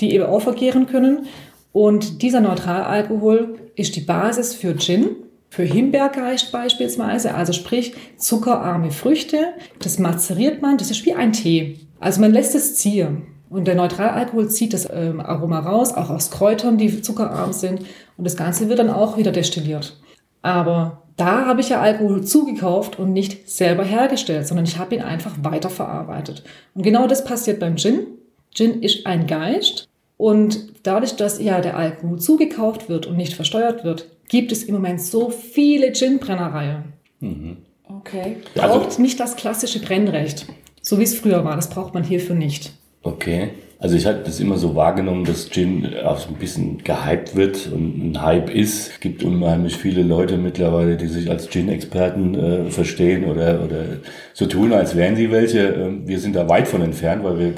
die 0.01 0.15
eben 0.15 0.25
auch 0.25 0.41
vergehren 0.41 0.87
können. 0.87 1.27
Und 1.73 2.23
dieser 2.23 2.41
Neutralalkohol 2.41 3.59
ist 3.75 3.97
die 3.97 4.01
Basis 4.01 4.55
für 4.55 4.77
Gin, 4.77 5.17
für 5.55 5.63
Himbeergeist 5.63 6.51
beispielsweise, 6.51 7.33
also 7.33 7.53
sprich 7.53 7.95
zuckerarme 8.17 8.91
Früchte. 8.91 9.53
Das 9.79 10.01
mazeriert 10.01 10.63
man, 10.63 10.79
das 10.79 10.91
ist 10.91 11.07
wie 11.07 11.15
ein 11.15 11.33
Tee. 11.33 11.79
Also 12.01 12.21
man 12.21 12.33
lässt 12.33 12.57
es 12.57 12.75
ziehen. 12.75 13.29
Und 13.51 13.69
der 13.69 13.77
Neutralalkohol 13.77 14.49
zieht 14.49 14.73
das 14.73 14.89
ähm, 14.93 15.21
Aroma 15.21 15.61
raus, 15.61 15.95
auch 15.95 16.11
aus 16.11 16.33
Kräutern, 16.33 16.77
die 16.77 17.03
zuckerarm 17.03 17.53
sind. 17.53 17.83
Und 18.17 18.25
das 18.25 18.37
Ganze 18.37 18.69
wird 18.69 18.81
dann 18.81 18.91
auch 18.91 19.17
wieder 19.17 19.31
destilliert. 19.31 19.97
Aber 20.43 21.05
da 21.17 21.47
habe 21.47 21.61
ich 21.61 21.69
ja 21.69 21.81
Alkohol 21.81 22.25
zugekauft 22.25 22.99
und 22.99 23.13
nicht 23.13 23.49
selber 23.49 23.85
hergestellt, 23.85 24.49
sondern 24.49 24.67
ich 24.67 24.79
habe 24.79 24.97
ihn 24.97 25.03
einfach 25.03 25.37
weiterverarbeitet. 25.41 26.43
Und 26.75 26.83
genau 26.83 27.07
das 27.07 27.25
passiert 27.25 27.61
beim 27.61 27.77
Gin. 27.77 28.09
Gin 28.53 28.83
ist 28.83 29.07
ein 29.07 29.29
Geist 29.29 29.89
und 30.17 30.87
dadurch, 30.87 31.17
dass 31.17 31.41
ja 31.41 31.61
der 31.61 31.77
Alkohol 31.77 32.19
zugekauft 32.21 32.89
wird 32.89 33.07
und 33.07 33.17
nicht 33.17 33.35
versteuert 33.35 33.85
wird, 33.85 34.09
gibt 34.29 34.53
es 34.53 34.65
im 34.65 34.75
Moment 34.75 35.01
so 35.01 35.31
viele 35.31 35.93
Gin-Brennereien. 35.93 36.93
Mhm. 37.21 37.57
Okay. 37.89 38.37
Also 38.55 38.75
braucht 38.75 38.87
also, 38.87 39.03
nicht 39.03 39.21
das 39.21 39.37
klassische 39.37 39.81
Brennrecht, 39.81 40.47
so 40.83 40.99
wie 40.99 41.05
es 41.05 41.15
früher 41.15 41.45
war. 41.45 41.57
Das 41.57 41.71
braucht 41.71 41.95
man 41.95 42.05
hierfür 42.05 42.35
nicht. 42.35 42.73
Okay. 43.03 43.51
Also 43.85 43.97
ich 43.97 44.07
habe 44.07 44.21
das 44.25 44.41
immer 44.41 44.57
so 44.57 44.75
wahrgenommen, 44.75 45.27
dass 45.27 45.51
Gin 45.51 45.87
auch 46.07 46.17
so 46.17 46.31
ein 46.31 46.37
bisschen 46.37 46.83
gehypt 46.83 47.37
wird 47.37 47.71
und 47.71 48.13
ein 48.13 48.23
Hype 48.23 48.49
ist. 48.49 48.93
Es 48.93 49.01
gibt 49.01 49.23
unheimlich 49.23 49.77
viele 49.77 50.03
Leute 50.03 50.39
mittlerweile, 50.39 50.97
die 50.97 51.07
sich 51.07 51.31
als 51.31 51.51
Gin-Experten 51.51 52.35
äh, 52.35 52.71
verstehen 52.71 53.27
oder, 53.27 53.63
oder 53.63 53.85
so 54.33 54.47
tun, 54.47 54.73
als 54.73 54.97
wären 54.97 55.17
sie 55.17 55.31
welche. 55.31 55.67
Ähm, 55.67 56.09
wir 56.09 56.19
sind 56.19 56.35
da 56.35 56.49
weit 56.49 56.67
von 56.67 56.81
entfernt, 56.81 57.25
weil 57.25 57.39
wir 57.39 57.53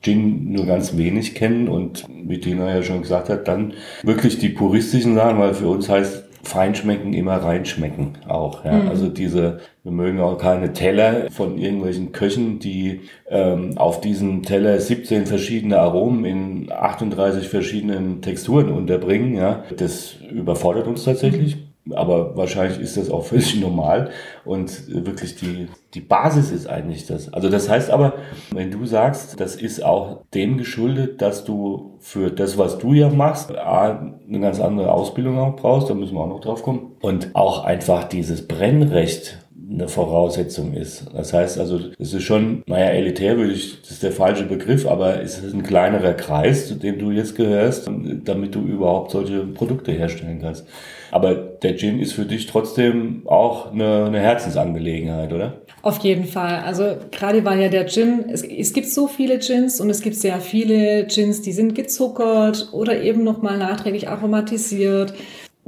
Gin 0.00 0.50
nur 0.50 0.64
ganz 0.64 0.96
wenig 0.96 1.34
kennen 1.34 1.68
und 1.68 2.06
wie 2.24 2.40
Tina 2.40 2.74
ja 2.74 2.82
schon 2.82 3.02
gesagt 3.02 3.28
hat, 3.28 3.46
dann 3.46 3.74
wirklich 4.02 4.38
die 4.38 4.48
puristischen 4.48 5.14
Sachen, 5.14 5.38
weil 5.38 5.52
für 5.52 5.68
uns 5.68 5.90
heißt 5.90 6.24
Feinschmecken 6.42 7.12
immer 7.12 7.36
reinschmecken 7.36 8.16
auch. 8.26 8.64
Ja. 8.64 8.78
Mhm. 8.78 8.88
Also 8.88 9.08
diese, 9.08 9.58
wir 9.86 9.92
mögen 9.92 10.18
auch 10.18 10.36
keine 10.36 10.72
Teller 10.72 11.30
von 11.30 11.58
irgendwelchen 11.58 12.10
Köchen, 12.10 12.58
die 12.58 13.02
ähm, 13.28 13.78
auf 13.78 14.00
diesen 14.00 14.42
Teller 14.42 14.80
17 14.80 15.26
verschiedene 15.26 15.78
Aromen 15.78 16.24
in 16.24 16.72
38 16.72 17.48
verschiedenen 17.48 18.20
Texturen 18.20 18.72
unterbringen. 18.72 19.36
Ja. 19.36 19.62
Das 19.76 20.16
überfordert 20.28 20.88
uns 20.88 21.04
tatsächlich. 21.04 21.58
Aber 21.94 22.36
wahrscheinlich 22.36 22.80
ist 22.80 22.96
das 22.96 23.12
auch 23.12 23.26
völlig 23.26 23.54
normal 23.60 24.10
und 24.44 24.88
wirklich 24.88 25.36
die, 25.36 25.68
die 25.94 26.00
Basis 26.00 26.50
ist 26.50 26.68
eigentlich 26.68 27.06
das. 27.06 27.32
Also 27.32 27.48
das 27.48 27.68
heißt 27.68 27.90
aber, 27.90 28.14
wenn 28.50 28.72
du 28.72 28.86
sagst, 28.86 29.38
das 29.38 29.54
ist 29.54 29.84
auch 29.84 30.22
dem 30.34 30.58
geschuldet, 30.58 31.22
dass 31.22 31.44
du 31.44 31.92
für 32.00 32.32
das, 32.32 32.58
was 32.58 32.78
du 32.78 32.92
ja 32.92 33.08
machst, 33.08 33.54
eine 33.54 34.40
ganz 34.40 34.58
andere 34.58 34.90
Ausbildung 34.90 35.38
auch 35.38 35.54
brauchst, 35.54 35.88
da 35.88 35.94
müssen 35.94 36.16
wir 36.16 36.22
auch 36.22 36.28
noch 36.28 36.40
drauf 36.40 36.64
kommen. 36.64 36.96
Und 37.02 37.36
auch 37.36 37.62
einfach 37.62 38.02
dieses 38.02 38.48
Brennrecht 38.48 39.45
eine 39.68 39.88
Voraussetzung 39.88 40.74
ist. 40.74 41.06
Das 41.14 41.32
heißt 41.32 41.58
also, 41.58 41.80
es 41.98 42.12
ist 42.12 42.22
schon, 42.22 42.62
naja, 42.66 42.86
elitär 42.86 43.36
würde 43.36 43.52
ich, 43.52 43.80
das 43.80 43.92
ist 43.92 44.02
der 44.02 44.12
falsche 44.12 44.44
Begriff, 44.44 44.86
aber 44.86 45.20
es 45.22 45.38
ist 45.38 45.54
ein 45.54 45.62
kleinerer 45.62 46.12
Kreis, 46.12 46.68
zu 46.68 46.74
dem 46.74 46.98
du 46.98 47.10
jetzt 47.10 47.34
gehörst, 47.34 47.90
damit 48.24 48.54
du 48.54 48.60
überhaupt 48.60 49.10
solche 49.10 49.40
Produkte 49.40 49.92
herstellen 49.92 50.40
kannst. 50.40 50.66
Aber 51.10 51.34
der 51.34 51.76
Gin 51.76 51.98
ist 52.00 52.12
für 52.12 52.24
dich 52.24 52.46
trotzdem 52.46 53.22
auch 53.26 53.72
eine, 53.72 54.06
eine 54.06 54.20
Herzensangelegenheit, 54.20 55.32
oder? 55.32 55.60
Auf 55.82 55.98
jeden 55.98 56.24
Fall. 56.24 56.62
Also 56.64 56.96
gerade 57.10 57.44
weil 57.44 57.60
ja 57.60 57.68
der 57.68 57.86
Gin, 57.86 58.26
es, 58.28 58.42
es 58.42 58.72
gibt 58.72 58.88
so 58.88 59.06
viele 59.08 59.38
Gins 59.38 59.80
und 59.80 59.88
es 59.90 60.00
gibt 60.00 60.16
sehr 60.16 60.40
viele 60.40 61.06
Gins, 61.06 61.42
die 61.42 61.52
sind 61.52 61.74
gezuckert 61.74 62.70
oder 62.72 63.00
eben 63.00 63.24
nochmal 63.24 63.58
nachträglich 63.58 64.08
aromatisiert. 64.08 65.14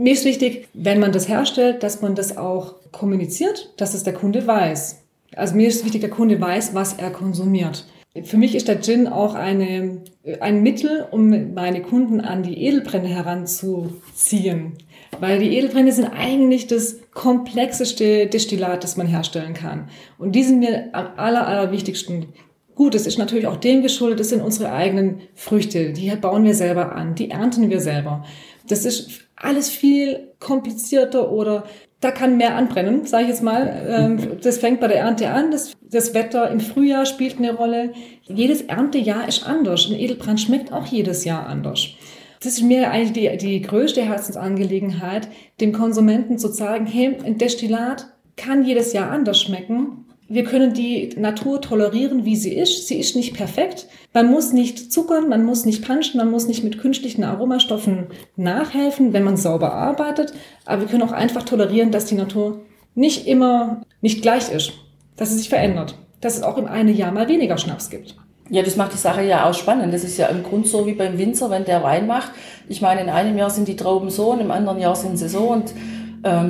Mir 0.00 0.12
ist 0.12 0.24
wichtig, 0.24 0.68
wenn 0.74 1.00
man 1.00 1.10
das 1.10 1.28
herstellt, 1.28 1.82
dass 1.82 2.00
man 2.02 2.14
das 2.14 2.36
auch 2.36 2.76
kommuniziert, 2.92 3.74
dass 3.78 3.94
es 3.94 4.04
der 4.04 4.12
Kunde 4.12 4.46
weiß. 4.46 5.02
Also 5.34 5.56
mir 5.56 5.66
ist 5.66 5.84
wichtig, 5.84 6.02
der 6.02 6.10
Kunde 6.10 6.40
weiß, 6.40 6.72
was 6.72 6.94
er 6.94 7.10
konsumiert. 7.10 7.84
Für 8.22 8.36
mich 8.36 8.54
ist 8.54 8.68
der 8.68 8.80
Gin 8.80 9.08
auch 9.08 9.34
eine, 9.34 10.02
ein 10.38 10.62
Mittel, 10.62 11.06
um 11.10 11.52
meine 11.52 11.82
Kunden 11.82 12.20
an 12.20 12.44
die 12.44 12.64
Edelbrände 12.64 13.08
heranzuziehen. 13.08 14.74
Weil 15.18 15.40
die 15.40 15.56
Edelbrände 15.56 15.90
sind 15.90 16.06
eigentlich 16.06 16.68
das 16.68 16.98
komplexeste 17.12 18.28
Destillat, 18.28 18.84
das 18.84 18.96
man 18.96 19.08
herstellen 19.08 19.54
kann. 19.54 19.88
Und 20.16 20.36
die 20.36 20.44
sind 20.44 20.60
mir 20.60 20.90
am 20.92 21.08
aller, 21.16 21.44
allerwichtigsten. 21.48 22.26
Gut, 22.76 22.94
es 22.94 23.08
ist 23.08 23.18
natürlich 23.18 23.48
auch 23.48 23.56
dem 23.56 23.82
geschuldet, 23.82 24.20
das 24.20 24.28
sind 24.28 24.42
unsere 24.42 24.70
eigenen 24.70 25.22
Früchte. 25.34 25.92
Die 25.92 26.08
bauen 26.14 26.44
wir 26.44 26.54
selber 26.54 26.94
an, 26.94 27.16
die 27.16 27.30
ernten 27.30 27.68
wir 27.68 27.80
selber. 27.80 28.24
Das 28.68 28.84
ist 28.84 29.27
alles 29.40 29.70
viel 29.70 30.32
komplizierter 30.40 31.30
oder 31.30 31.64
da 32.00 32.12
kann 32.12 32.36
mehr 32.36 32.54
anbrennen, 32.54 33.06
sage 33.06 33.24
ich 33.24 33.30
jetzt 33.30 33.42
mal. 33.42 33.86
Ähm, 33.88 34.38
das 34.40 34.58
fängt 34.58 34.80
bei 34.80 34.86
der 34.88 34.98
Ernte 34.98 35.30
an. 35.30 35.50
Das, 35.50 35.72
das 35.82 36.14
Wetter 36.14 36.50
im 36.50 36.60
Frühjahr 36.60 37.06
spielt 37.06 37.38
eine 37.38 37.54
Rolle. 37.54 37.92
Jedes 38.22 38.62
Erntejahr 38.62 39.26
ist 39.26 39.44
anders. 39.44 39.88
Ein 39.88 39.98
Edelbrand 39.98 40.40
schmeckt 40.40 40.72
auch 40.72 40.86
jedes 40.86 41.24
Jahr 41.24 41.46
anders. 41.46 41.88
Das 42.40 42.52
ist 42.52 42.62
mir 42.62 42.92
eigentlich 42.92 43.12
die, 43.12 43.36
die 43.36 43.62
größte 43.62 44.02
Herzensangelegenheit, 44.02 45.28
dem 45.60 45.72
Konsumenten 45.72 46.38
zu 46.38 46.48
sagen, 46.48 46.86
hey, 46.86 47.16
ein 47.24 47.36
Destillat 47.36 48.06
kann 48.36 48.64
jedes 48.64 48.92
Jahr 48.92 49.10
anders 49.10 49.42
schmecken. 49.42 50.04
Wir 50.28 50.44
können 50.44 50.74
die 50.74 51.10
Natur 51.16 51.60
tolerieren, 51.60 52.24
wie 52.24 52.36
sie 52.36 52.54
ist. 52.54 52.86
Sie 52.86 53.00
ist 53.00 53.16
nicht 53.16 53.34
perfekt. 53.34 53.88
Man 54.14 54.30
muss 54.30 54.52
nicht 54.52 54.90
zuckern, 54.90 55.28
man 55.28 55.44
muss 55.44 55.64
nicht 55.64 55.86
punchen, 55.86 56.16
man 56.18 56.30
muss 56.30 56.48
nicht 56.48 56.64
mit 56.64 56.78
künstlichen 56.78 57.24
Aromastoffen 57.24 58.06
nachhelfen, 58.36 59.12
wenn 59.12 59.22
man 59.22 59.36
sauber 59.36 59.74
arbeitet. 59.74 60.32
Aber 60.64 60.82
wir 60.82 60.88
können 60.88 61.02
auch 61.02 61.12
einfach 61.12 61.42
tolerieren, 61.42 61.90
dass 61.90 62.06
die 62.06 62.14
Natur 62.14 62.60
nicht 62.94 63.26
immer 63.26 63.82
nicht 64.00 64.22
gleich 64.22 64.50
ist, 64.50 64.72
dass 65.16 65.30
sie 65.30 65.38
sich 65.38 65.48
verändert, 65.48 65.94
dass 66.20 66.36
es 66.36 66.42
auch 66.42 66.56
im 66.58 66.66
einen 66.66 66.96
Jahr 66.96 67.12
mal 67.12 67.28
weniger 67.28 67.58
Schnaps 67.58 67.90
gibt. 67.90 68.16
Ja, 68.50 68.62
das 68.62 68.76
macht 68.76 68.94
die 68.94 68.98
Sache 68.98 69.22
ja 69.22 69.48
auch 69.48 69.52
spannend. 69.52 69.92
Das 69.92 70.04
ist 70.04 70.16
ja 70.16 70.26
im 70.28 70.42
Grunde 70.42 70.66
so 70.66 70.86
wie 70.86 70.94
beim 70.94 71.18
Winzer, 71.18 71.50
wenn 71.50 71.66
der 71.66 71.82
Wein 71.82 72.06
macht. 72.06 72.32
Ich 72.66 72.80
meine, 72.80 73.02
in 73.02 73.10
einem 73.10 73.36
Jahr 73.36 73.50
sind 73.50 73.68
die 73.68 73.76
Trauben 73.76 74.08
so 74.08 74.32
und 74.32 74.40
im 74.40 74.50
anderen 74.50 74.78
Jahr 74.78 74.96
sind 74.96 75.18
sie 75.18 75.28
so 75.28 75.40
und 75.40 75.74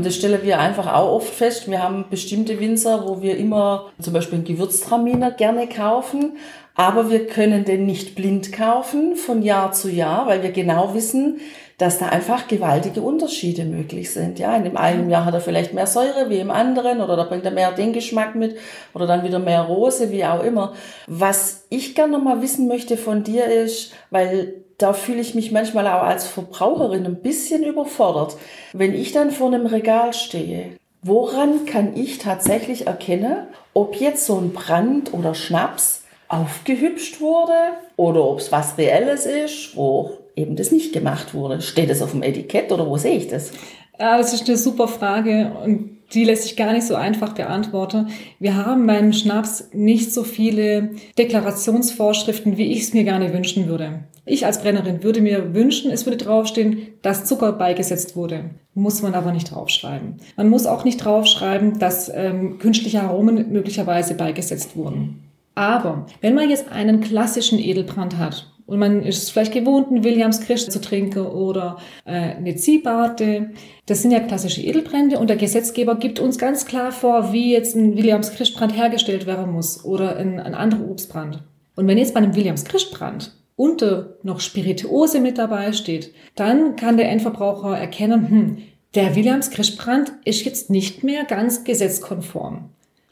das 0.03 0.15
stellen 0.15 0.41
wir 0.43 0.59
einfach 0.59 0.93
auch 0.93 1.13
oft 1.13 1.33
fest. 1.33 1.71
Wir 1.71 1.83
haben 1.83 2.07
bestimmte 2.11 2.61
Winzer, 2.61 3.07
wo 3.07 3.23
wir 3.23 3.37
immer 3.37 3.91
zum 4.01 4.13
Beispiel 4.13 4.37
einen 4.37 4.45
Gewürztraminer 4.45 5.31
gerne 5.31 5.69
kaufen, 5.69 6.37
aber 6.75 7.11
wir 7.11 7.27
können 7.27 7.65
den 7.65 7.87
nicht 7.87 8.15
blind 8.15 8.53
kaufen 8.53 9.17
von 9.17 9.43
Jahr 9.43 9.73
zu 9.73 9.91
Jahr, 9.91 10.27
weil 10.27 10.43
wir 10.43 10.53
genau 10.53 10.95
wissen, 10.95 11.41
dass 11.79 11.99
da 11.99 12.07
einfach 12.07 12.49
gewaltige 12.49 13.03
Unterschiede 13.03 13.65
möglich 13.65 14.13
sind. 14.13 14.39
Ja, 14.39 14.57
in 14.57 14.65
dem 14.65 14.77
einen 14.77 15.11
Jahr 15.11 15.25
hat 15.25 15.35
er 15.35 15.41
vielleicht 15.41 15.75
mehr 15.75 15.87
Säure 15.87 16.29
wie 16.29 16.39
im 16.39 16.51
anderen 16.51 17.01
oder 17.01 17.17
da 17.17 17.25
bringt 17.25 17.45
er 17.45 17.53
mehr 17.53 17.71
den 17.73 17.93
Geschmack 17.93 18.35
mit 18.35 18.57
oder 18.95 19.07
dann 19.07 19.23
wieder 19.23 19.39
mehr 19.39 19.63
Rose, 19.63 20.11
wie 20.11 20.25
auch 20.25 20.43
immer. 20.43 20.75
Was 21.07 21.67
ich 21.71 21.95
gerne 21.95 22.13
noch 22.13 22.23
mal 22.23 22.43
wissen 22.43 22.67
möchte 22.67 22.97
von 22.97 23.23
dir 23.23 23.47
ist, 23.47 23.93
weil 24.11 24.55
da 24.79 24.93
fühle 24.93 25.21
ich 25.21 25.35
mich 25.35 25.51
manchmal 25.51 25.87
auch 25.89 26.05
als 26.05 26.27
Verbraucherin 26.27 27.05
ein 27.05 27.21
bisschen 27.21 27.65
überfordert. 27.65 28.37
Wenn 28.73 28.95
ich 28.95 29.13
dann 29.13 29.33
vor 29.33 29.49
einem 29.49 29.67
Regal 29.67 30.13
stehe, 30.15 30.77
woran 31.03 31.67
kann 31.67 31.97
ich 31.97 32.19
tatsächlich 32.19 32.87
erkennen, 32.87 33.49
ob 33.75 33.97
jetzt 33.97 34.25
so 34.25 34.39
ein 34.39 34.53
Brand 34.53 35.13
oder 35.13 35.35
Schnaps 35.35 36.05
aufgehübscht 36.29 37.21
wurde 37.21 37.55
oder 37.97 38.25
ob 38.25 38.39
es 38.39 38.53
was 38.53 38.79
Reelles 38.79 39.27
ist, 39.27 39.77
wo 39.77 40.13
eben 40.37 40.55
das 40.55 40.71
nicht 40.71 40.93
gemacht 40.93 41.35
wurde. 41.35 41.61
Steht 41.61 41.91
es 41.91 42.01
auf 42.01 42.13
dem 42.13 42.23
Etikett 42.23 42.71
oder 42.71 42.87
wo 42.87 42.97
sehe 42.97 43.17
ich 43.17 43.29
das? 43.29 43.51
Ja, 43.99 44.17
das 44.17 44.33
ist 44.33 44.47
eine 44.47 44.57
super 44.57 44.87
Frage 44.87 45.53
und 45.65 45.98
die 46.15 46.25
lässt 46.25 46.45
sich 46.45 46.57
gar 46.57 46.73
nicht 46.73 46.87
so 46.87 46.95
einfach 46.95 47.35
beantworten. 47.35 48.09
Wir 48.39 48.57
haben 48.57 48.87
beim 48.87 49.13
Schnaps 49.13 49.69
nicht 49.73 50.13
so 50.13 50.25
viele 50.25 50.91
Deklarationsvorschriften, 51.19 52.57
wie 52.57 52.73
ich 52.73 52.81
es 52.81 52.95
mir 52.95 53.05
gerne 53.05 53.33
wünschen 53.33 53.69
würde. 53.69 54.05
Ich 54.25 54.45
als 54.45 54.61
Brennerin 54.61 55.03
würde 55.03 55.21
mir 55.23 55.55
wünschen, 55.55 55.91
es 55.91 56.05
würde 56.05 56.19
draufstehen, 56.19 56.89
dass 57.03 57.25
Zucker 57.25 57.53
beigesetzt 57.53 58.15
wurde. 58.15 58.51
Muss 58.75 59.03
man 59.03 59.15
aber 59.15 59.33
nicht 59.33 59.51
draufschreiben. 59.55 60.17
Man 60.37 60.51
muss 60.51 60.67
auch 60.67 60.85
nicht 60.85 60.99
draufschreiben, 60.99 61.79
dass 61.79 62.11
ähm, 62.15 62.59
künstliche 62.59 63.03
Aromen 63.03 63.51
möglicherweise 63.51 64.15
beigesetzt 64.15 64.77
wurden. 64.77 65.25
Aber 65.55 66.07
wenn 66.21 66.35
man 66.35 66.51
jetzt 66.51 66.71
einen 66.71 67.01
klassischen 67.01 67.59
Edelbrand 67.59 68.19
hat 68.19 68.53
und 68.69 68.79
man 68.79 69.03
ist 69.03 69.33
vielleicht 69.33 69.55
gewohnt, 69.55 69.89
einen 69.89 70.05
Williams 70.05 70.43
Christ 70.43 70.71
zu 70.71 70.79
trinken 70.79 71.25
oder 71.27 71.79
äh, 72.05 72.37
eine 72.37 72.55
Ziehbarte. 72.55 73.53
Das 73.87 74.03
sind 74.03 74.11
ja 74.11 74.21
klassische 74.21 74.61
Edelbrände 74.61 75.19
und 75.19 75.31
der 75.31 75.39
Gesetzgeber 75.39 75.95
gibt 75.95 76.21
uns 76.21 76.37
ganz 76.37 76.67
klar 76.67 76.93
vor, 76.93 77.33
wie 77.33 77.51
jetzt 77.51 77.75
ein 77.75 77.97
Williams 77.97 78.31
Christbrand 78.33 78.77
hergestellt 78.77 79.27
werden 79.27 79.51
muss 79.51 79.87
oder 79.87 80.17
ein, 80.17 80.39
ein 80.39 80.55
anderer 80.55 80.87
Obstbrand. 80.87 81.43
Und 81.77 81.87
wenn 81.89 81.97
jetzt 81.97 82.13
bei 82.13 82.21
einem 82.21 82.37
Williams 82.37 82.67
Christbrand 82.67 83.35
unter 83.57 84.19
noch 84.23 84.41
Spirituose 84.41 85.21
mit 85.21 85.39
dabei 85.39 85.73
steht, 85.73 86.13
dann 86.35 86.77
kann 86.77 86.99
der 86.99 87.09
Endverbraucher 87.09 87.75
erkennen, 87.75 88.29
hm, 88.29 88.59
der 88.95 89.17
Williams 89.17 89.51
Christbrand 89.51 90.13
ist 90.27 90.45
jetzt 90.45 90.69
nicht 90.69 91.05
mehr 91.05 91.25
ganz 91.25 91.65
gesetzkonform. 91.65 92.69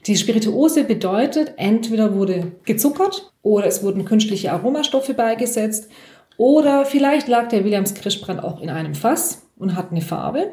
Die 0.06 0.16
Spirituose 0.16 0.84
bedeutet, 0.84 1.54
entweder 1.56 2.14
wurde 2.14 2.52
gezuckert 2.64 3.32
oder 3.42 3.66
es 3.66 3.82
wurden 3.82 4.04
künstliche 4.04 4.52
Aromastoffe 4.52 5.14
beigesetzt 5.14 5.88
Oder 6.36 6.84
vielleicht 6.84 7.28
lag 7.28 7.48
der 7.48 7.64
Williams 7.64 7.94
Kirschbrand 7.94 8.44
auch 8.44 8.60
in 8.60 8.70
einem 8.70 8.94
Fass 8.94 9.48
und 9.56 9.74
hat 9.74 9.90
eine 9.90 10.02
Farbe. 10.02 10.50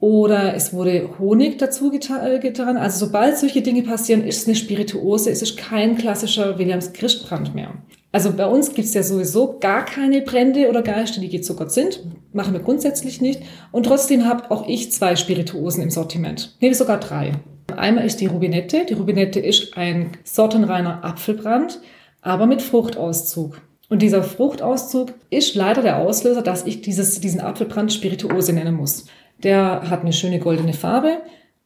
Oder 0.00 0.54
es 0.54 0.72
wurde 0.72 1.10
Honig 1.18 1.58
dazu 1.58 1.92
äh, 1.92 2.38
getan. 2.38 2.78
Also 2.78 3.04
sobald 3.04 3.36
solche 3.36 3.60
Dinge 3.60 3.82
passieren, 3.82 4.24
ist 4.24 4.38
es 4.38 4.46
eine 4.46 4.56
Spirituose, 4.56 5.30
es 5.30 5.42
ist 5.42 5.58
kein 5.58 5.98
klassischer 5.98 6.58
Williams 6.58 6.94
Kirschbrand 6.94 7.54
mehr. 7.54 7.74
Also 8.10 8.32
bei 8.32 8.46
uns 8.46 8.72
gibt 8.72 8.88
es 8.88 8.94
ja 8.94 9.02
sowieso 9.02 9.58
gar 9.60 9.84
keine 9.84 10.22
Brände 10.22 10.68
oder 10.68 10.82
Geister, 10.82 11.20
die 11.20 11.28
gezuckert 11.28 11.70
sind. 11.70 12.00
Machen 12.32 12.54
wir 12.54 12.60
grundsätzlich 12.60 13.20
nicht. 13.20 13.42
Und 13.72 13.84
trotzdem 13.84 14.24
habe 14.26 14.50
auch 14.50 14.66
ich 14.66 14.90
zwei 14.90 15.14
Spirituosen 15.16 15.82
im 15.82 15.90
Sortiment. 15.90 16.56
Nee, 16.60 16.72
sogar 16.72 16.98
drei. 16.98 17.34
Einmal 17.80 18.04
ist 18.04 18.20
die 18.20 18.26
Rubinette. 18.26 18.84
Die 18.88 18.94
Rubinette 18.94 19.40
ist 19.40 19.76
ein 19.76 20.10
sortenreiner 20.22 21.04
Apfelbrand, 21.04 21.80
aber 22.22 22.46
mit 22.46 22.62
Fruchtauszug. 22.62 23.60
Und 23.88 24.02
dieser 24.02 24.22
Fruchtauszug 24.22 25.14
ist 25.30 25.54
leider 25.56 25.82
der 25.82 25.98
Auslöser, 25.98 26.42
dass 26.42 26.66
ich 26.66 26.82
dieses, 26.82 27.20
diesen 27.20 27.40
Apfelbrand 27.40 27.92
Spirituose 27.92 28.52
nennen 28.52 28.76
muss. 28.76 29.06
Der 29.42 29.90
hat 29.90 30.02
eine 30.02 30.12
schöne 30.12 30.38
goldene 30.38 30.74
Farbe, 30.74 31.18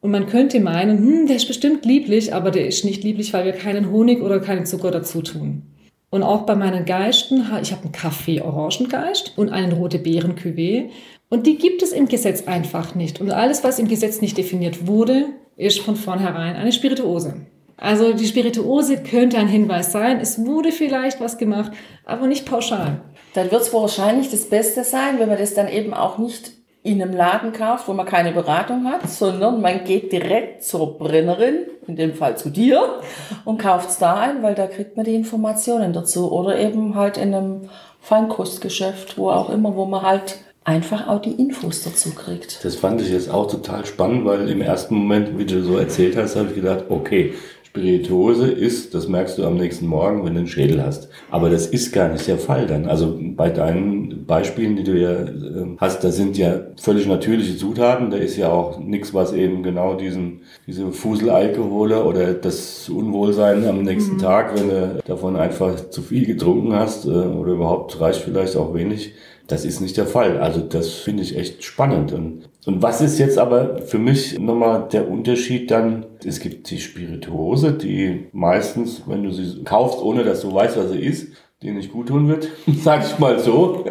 und 0.05 0.11
man 0.11 0.27
könnte 0.27 0.59
meinen, 0.59 0.99
hm, 0.99 1.25
der 1.25 1.37
ist 1.37 1.47
bestimmt 1.47 1.83
lieblich, 1.83 2.31
aber 2.31 2.51
der 2.51 2.67
ist 2.67 2.85
nicht 2.85 3.03
lieblich, 3.03 3.33
weil 3.33 3.43
wir 3.43 3.53
keinen 3.53 3.89
Honig 3.89 4.21
oder 4.21 4.39
keinen 4.39 4.67
Zucker 4.67 4.91
dazu 4.91 5.23
tun. 5.23 5.63
Und 6.11 6.21
auch 6.21 6.43
bei 6.43 6.53
meinen 6.53 6.85
Geisten, 6.85 7.43
ich 7.59 7.71
habe 7.71 7.81
einen 7.81 7.91
Kaffee-Orangengeist 7.91 9.33
und 9.35 9.49
einen 9.49 9.71
rote 9.71 9.97
beeren 9.97 10.35
-Cuvée. 10.35 10.91
Und 11.29 11.47
die 11.47 11.57
gibt 11.57 11.81
es 11.81 11.91
im 11.91 12.07
Gesetz 12.07 12.47
einfach 12.47 12.93
nicht. 12.93 13.19
Und 13.19 13.31
alles, 13.31 13.63
was 13.63 13.79
im 13.79 13.87
Gesetz 13.87 14.21
nicht 14.21 14.37
definiert 14.37 14.85
wurde, 14.85 15.25
ist 15.57 15.79
von 15.79 15.95
vornherein 15.95 16.55
eine 16.55 16.71
Spirituose. 16.71 17.45
Also 17.77 18.13
die 18.13 18.27
Spirituose 18.27 19.03
könnte 19.03 19.37
ein 19.37 19.47
Hinweis 19.47 19.91
sein. 19.91 20.19
Es 20.21 20.45
wurde 20.45 20.71
vielleicht 20.71 21.19
was 21.19 21.37
gemacht, 21.37 21.71
aber 22.05 22.27
nicht 22.27 22.45
pauschal. 22.45 23.01
Dann 23.33 23.51
wird 23.51 23.61
es 23.61 23.73
wahrscheinlich 23.73 24.31
das 24.31 24.49
Beste 24.49 24.83
sein, 24.83 25.19
wenn 25.19 25.27
man 25.27 25.37
das 25.37 25.53
dann 25.53 25.67
eben 25.67 25.93
auch 25.93 26.17
nicht 26.17 26.51
in 26.83 27.01
einem 27.01 27.13
Laden 27.13 27.51
kauft, 27.51 27.87
wo 27.87 27.93
man 27.93 28.05
keine 28.05 28.31
Beratung 28.31 28.85
hat, 28.85 29.09
sondern 29.09 29.59
man 29.59 29.83
geht 29.83 30.11
direkt 30.11 30.63
zur 30.63 30.99
Brennerin, 30.99 31.65
in 31.87 31.95
dem 31.95 32.13
Fall 32.13 32.37
zu 32.37 32.49
dir, 32.49 32.99
und 33.43 33.57
kauft 33.57 33.89
es 33.89 33.97
da 33.97 34.19
ein, 34.19 34.43
weil 34.43 34.53
da 34.53 34.67
kriegt 34.67 34.95
man 34.95 35.03
die 35.03 35.15
Informationen 35.15 35.93
dazu. 35.93 36.31
Oder 36.31 36.59
eben 36.59 36.95
halt 36.95 37.17
in 37.17 37.33
einem 37.33 37.69
Feinkostgeschäft, 38.01 39.17
wo 39.17 39.31
auch 39.31 39.49
immer, 39.49 39.75
wo 39.75 39.85
man 39.85 40.03
halt 40.03 40.37
einfach 40.65 41.07
auch 41.07 41.21
die 41.21 41.31
Infos 41.31 41.83
dazu 41.83 42.13
kriegt. 42.13 42.65
Das 42.65 42.75
fand 42.75 42.99
ich 42.99 43.09
jetzt 43.09 43.29
auch 43.29 43.49
total 43.49 43.85
spannend, 43.85 44.25
weil 44.25 44.49
im 44.49 44.61
ersten 44.61 44.95
Moment, 44.95 45.37
wie 45.37 45.45
du 45.45 45.63
so 45.63 45.77
erzählt 45.77 46.17
hast, 46.17 46.35
habe 46.35 46.49
ich 46.49 46.55
gedacht, 46.55 46.85
okay, 46.89 47.33
Spirituose 47.75 48.49
ist, 48.49 48.93
das 48.93 49.09
merkst 49.09 49.37
du 49.37 49.45
am 49.45 49.57
nächsten 49.57 49.85
Morgen, 49.85 50.23
wenn 50.23 50.33
du 50.33 50.39
einen 50.39 50.47
Schädel 50.47 50.81
hast. 50.81 51.09
Aber 51.29 51.49
das 51.49 51.67
ist 51.67 51.91
gar 51.91 52.07
nicht 52.07 52.25
der 52.25 52.37
Fall 52.37 52.67
dann. 52.67 52.85
Also 52.85 53.19
bei 53.21 53.49
deinen 53.49 54.25
Beispielen, 54.25 54.77
die 54.77 54.83
du 54.85 54.97
ja 54.97 55.19
ähm, 55.19 55.75
hast, 55.77 56.01
da 56.03 56.09
sind 56.09 56.37
ja 56.37 56.61
völlig 56.79 57.05
natürliche 57.05 57.57
Zutaten. 57.57 58.11
Da 58.11 58.17
ist 58.17 58.37
ja 58.37 58.49
auch 58.49 58.79
nichts, 58.79 59.13
was 59.13 59.33
eben 59.33 59.61
genau 59.61 59.95
diesen, 59.95 60.43
diese 60.65 60.89
Fuselalkohole 60.93 62.05
oder 62.05 62.33
das 62.33 62.87
Unwohlsein 62.87 63.67
am 63.67 63.83
nächsten 63.83 64.15
mhm. 64.15 64.19
Tag, 64.19 64.57
wenn 64.57 64.69
du 64.69 65.01
davon 65.05 65.35
einfach 65.35 65.89
zu 65.89 66.01
viel 66.01 66.25
getrunken 66.25 66.73
hast 66.73 67.05
äh, 67.05 67.09
oder 67.09 67.51
überhaupt 67.51 67.99
reicht 67.99 68.21
vielleicht 68.21 68.55
auch 68.55 68.73
wenig. 68.73 69.11
Das 69.47 69.65
ist 69.65 69.79
nicht 69.79 69.97
der 69.97 70.07
Fall. 70.07 70.39
Also 70.39 70.61
das 70.61 70.89
finde 70.89 71.23
ich 71.23 71.37
echt 71.37 71.63
spannend. 71.63 72.13
Und 72.13 72.49
und 72.65 72.81
was 72.81 72.99
ist 72.99 73.19
jetzt 73.19 73.37
aber 73.37 73.77
für 73.77 73.99
mich 73.99 74.39
nochmal 74.39 74.87
der 74.91 75.07
Unterschied 75.07 75.69
dann? 75.69 76.05
Es 76.25 76.39
gibt 76.39 76.69
die 76.71 76.79
Spirituose, 76.79 77.73
die 77.73 78.27
meistens, 78.31 79.03
wenn 79.05 79.23
du 79.23 79.31
sie 79.31 79.63
kaufst, 79.63 80.01
ohne 80.01 80.23
dass 80.23 80.41
du 80.41 80.53
weißt, 80.53 80.75
was 80.75 80.89
sie 80.89 80.99
ist, 80.99 81.33
die 81.61 81.69
nicht 81.71 81.91
gut 81.91 82.07
tun 82.07 82.27
wird, 82.27 82.49
sag 82.81 83.05
ich 83.05 83.19
mal 83.19 83.39
so. 83.39 83.85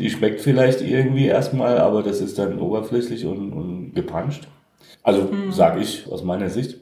Die 0.00 0.10
schmeckt 0.10 0.40
vielleicht 0.40 0.80
irgendwie 0.80 1.26
erstmal, 1.26 1.78
aber 1.78 2.02
das 2.02 2.20
ist 2.20 2.38
dann 2.38 2.58
oberflächlich 2.58 3.24
und, 3.26 3.52
und 3.52 3.94
gepanscht. 3.94 4.48
Also 5.04 5.22
mhm. 5.22 5.52
sage 5.52 5.80
ich 5.80 6.10
aus 6.10 6.24
meiner 6.24 6.50
Sicht. 6.50 6.80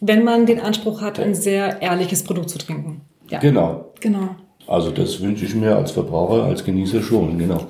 Wenn 0.00 0.22
man 0.22 0.46
den 0.46 0.60
Anspruch 0.60 1.00
hat, 1.00 1.18
ein 1.18 1.34
sehr 1.34 1.82
ehrliches 1.82 2.22
Produkt 2.22 2.50
zu 2.50 2.58
trinken. 2.58 3.00
Ja. 3.28 3.40
Genau. 3.40 3.92
Genau. 4.00 4.36
Also 4.66 4.90
das 4.90 5.20
wünsche 5.20 5.44
ich 5.44 5.54
mir 5.54 5.76
als 5.76 5.92
Verbraucher, 5.92 6.44
als 6.44 6.64
Genießer 6.64 7.02
schon, 7.02 7.38
genau. 7.38 7.66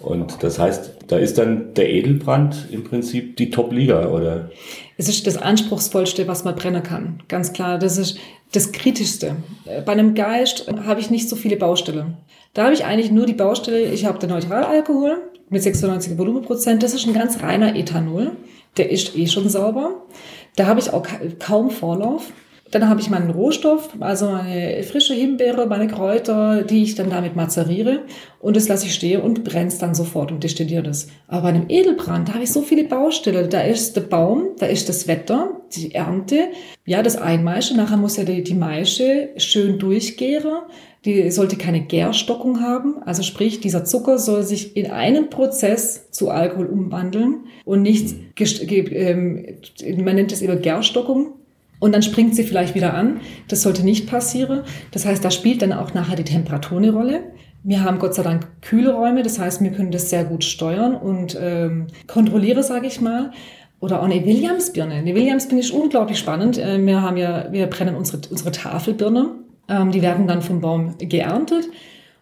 Und 0.00 0.42
das 0.42 0.58
heißt, 0.58 0.90
da 1.06 1.16
ist 1.16 1.38
dann 1.38 1.72
der 1.74 1.90
Edelbrand 1.90 2.68
im 2.70 2.84
Prinzip 2.84 3.36
die 3.38 3.50
Top-Liga, 3.50 4.08
oder? 4.08 4.50
Es 4.98 5.08
ist 5.08 5.26
das 5.26 5.38
Anspruchsvollste, 5.38 6.28
was 6.28 6.44
man 6.44 6.54
brennen 6.54 6.82
kann. 6.82 7.22
Ganz 7.28 7.54
klar. 7.54 7.78
Das 7.78 7.96
ist 7.96 8.18
das 8.52 8.72
Kritischste. 8.72 9.36
Bei 9.86 9.92
einem 9.92 10.14
Geist 10.14 10.66
habe 10.86 11.00
ich 11.00 11.10
nicht 11.10 11.28
so 11.28 11.36
viele 11.36 11.56
Baustellen. 11.56 12.18
Da 12.52 12.64
habe 12.64 12.74
ich 12.74 12.84
eigentlich 12.84 13.10
nur 13.10 13.26
die 13.26 13.32
Baustelle, 13.32 13.82
ich 13.82 14.04
habe 14.04 14.18
den 14.18 14.30
Neutralalkohol 14.30 15.16
mit 15.48 15.62
96 15.62 16.18
Volumenprozent. 16.18 16.82
Das 16.82 16.94
ist 16.94 17.06
ein 17.06 17.14
ganz 17.14 17.42
reiner 17.42 17.74
Ethanol. 17.74 18.32
Der 18.76 18.90
ist 18.90 19.16
eh 19.16 19.26
schon 19.26 19.48
sauber. 19.48 20.02
Da 20.56 20.66
habe 20.66 20.80
ich 20.80 20.92
auch 20.92 21.06
kaum 21.38 21.70
Vorlauf. 21.70 22.30
Dann 22.74 22.88
habe 22.88 23.00
ich 23.00 23.08
meinen 23.08 23.30
Rohstoff, 23.30 23.90
also 24.00 24.32
meine 24.32 24.82
frische 24.82 25.14
Himbeere, 25.14 25.66
meine 25.68 25.86
Kräuter, 25.86 26.62
die 26.62 26.82
ich 26.82 26.96
dann 26.96 27.08
damit 27.08 27.36
mazeriere 27.36 28.00
und 28.40 28.56
das 28.56 28.66
lasse 28.66 28.86
ich 28.86 28.94
stehen 28.94 29.20
und 29.20 29.44
brenne 29.44 29.68
es 29.68 29.78
dann 29.78 29.94
sofort 29.94 30.32
und 30.32 30.42
destilliere 30.42 30.82
das. 30.82 31.06
Aber 31.28 31.42
bei 31.42 31.48
einem 31.50 31.66
Edelbrand, 31.68 32.28
da 32.28 32.34
habe 32.34 32.42
ich 32.42 32.50
so 32.50 32.62
viele 32.62 32.82
Baustelle. 32.82 33.46
Da 33.46 33.60
ist 33.60 33.94
der 33.94 34.00
Baum, 34.00 34.56
da 34.58 34.66
ist 34.66 34.88
das 34.88 35.06
Wetter, 35.06 35.60
die 35.76 35.94
Ernte, 35.94 36.48
ja, 36.84 37.04
das 37.04 37.14
Einmeischen. 37.14 37.76
Nachher 37.76 37.96
muss 37.96 38.16
ja 38.16 38.24
die, 38.24 38.42
die 38.42 38.54
Maische 38.54 39.28
schön 39.36 39.78
durchgären. 39.78 40.62
Die 41.04 41.30
sollte 41.30 41.54
keine 41.54 41.80
Gärstockung 41.80 42.60
haben. 42.60 42.96
Also 43.04 43.22
sprich, 43.22 43.60
dieser 43.60 43.84
Zucker 43.84 44.18
soll 44.18 44.42
sich 44.42 44.76
in 44.76 44.90
einem 44.90 45.30
Prozess 45.30 46.10
zu 46.10 46.28
Alkohol 46.28 46.66
umwandeln 46.66 47.44
und 47.64 47.82
nicht, 47.82 48.16
ähm, 48.36 49.46
man 49.98 50.16
nennt 50.16 50.32
es 50.32 50.42
immer 50.42 50.56
Gärstockung 50.56 51.34
und 51.84 51.92
dann 51.92 52.00
springt 52.00 52.34
sie 52.34 52.44
vielleicht 52.44 52.74
wieder 52.74 52.94
an. 52.94 53.20
Das 53.48 53.60
sollte 53.60 53.84
nicht 53.84 54.08
passieren. 54.08 54.62
Das 54.90 55.04
heißt, 55.04 55.22
da 55.22 55.30
spielt 55.30 55.60
dann 55.60 55.74
auch 55.74 55.92
nachher 55.92 56.16
die 56.16 56.24
Temperatur 56.24 56.78
eine 56.78 56.90
Rolle. 56.90 57.24
Wir 57.62 57.84
haben 57.84 57.98
Gott 57.98 58.14
sei 58.14 58.22
Dank 58.22 58.46
kühle 58.62 58.94
Räume, 58.94 59.22
das 59.22 59.38
heißt, 59.38 59.62
wir 59.62 59.70
können 59.70 59.90
das 59.90 60.08
sehr 60.08 60.24
gut 60.24 60.44
steuern 60.44 60.94
und 60.94 61.36
ähm, 61.38 61.88
kontrolliere, 62.06 62.62
sage 62.62 62.86
ich 62.86 63.02
mal. 63.02 63.32
Oder 63.80 64.00
auch 64.00 64.06
eine 64.06 64.24
Williamsbirne. 64.24 64.94
Eine 64.94 65.14
Williamsbirne 65.14 65.60
ist 65.60 65.72
unglaublich 65.72 66.18
spannend. 66.18 66.56
Äh, 66.56 66.78
wir 66.78 67.02
haben 67.02 67.18
ja, 67.18 67.52
wir 67.52 67.66
brennen 67.66 67.96
unsere, 67.96 68.22
unsere 68.30 68.50
Tafelbirne. 68.50 69.32
Ähm, 69.68 69.90
die 69.90 70.00
werden 70.00 70.26
dann 70.26 70.40
vom 70.40 70.62
Baum 70.62 70.94
geerntet 70.96 71.68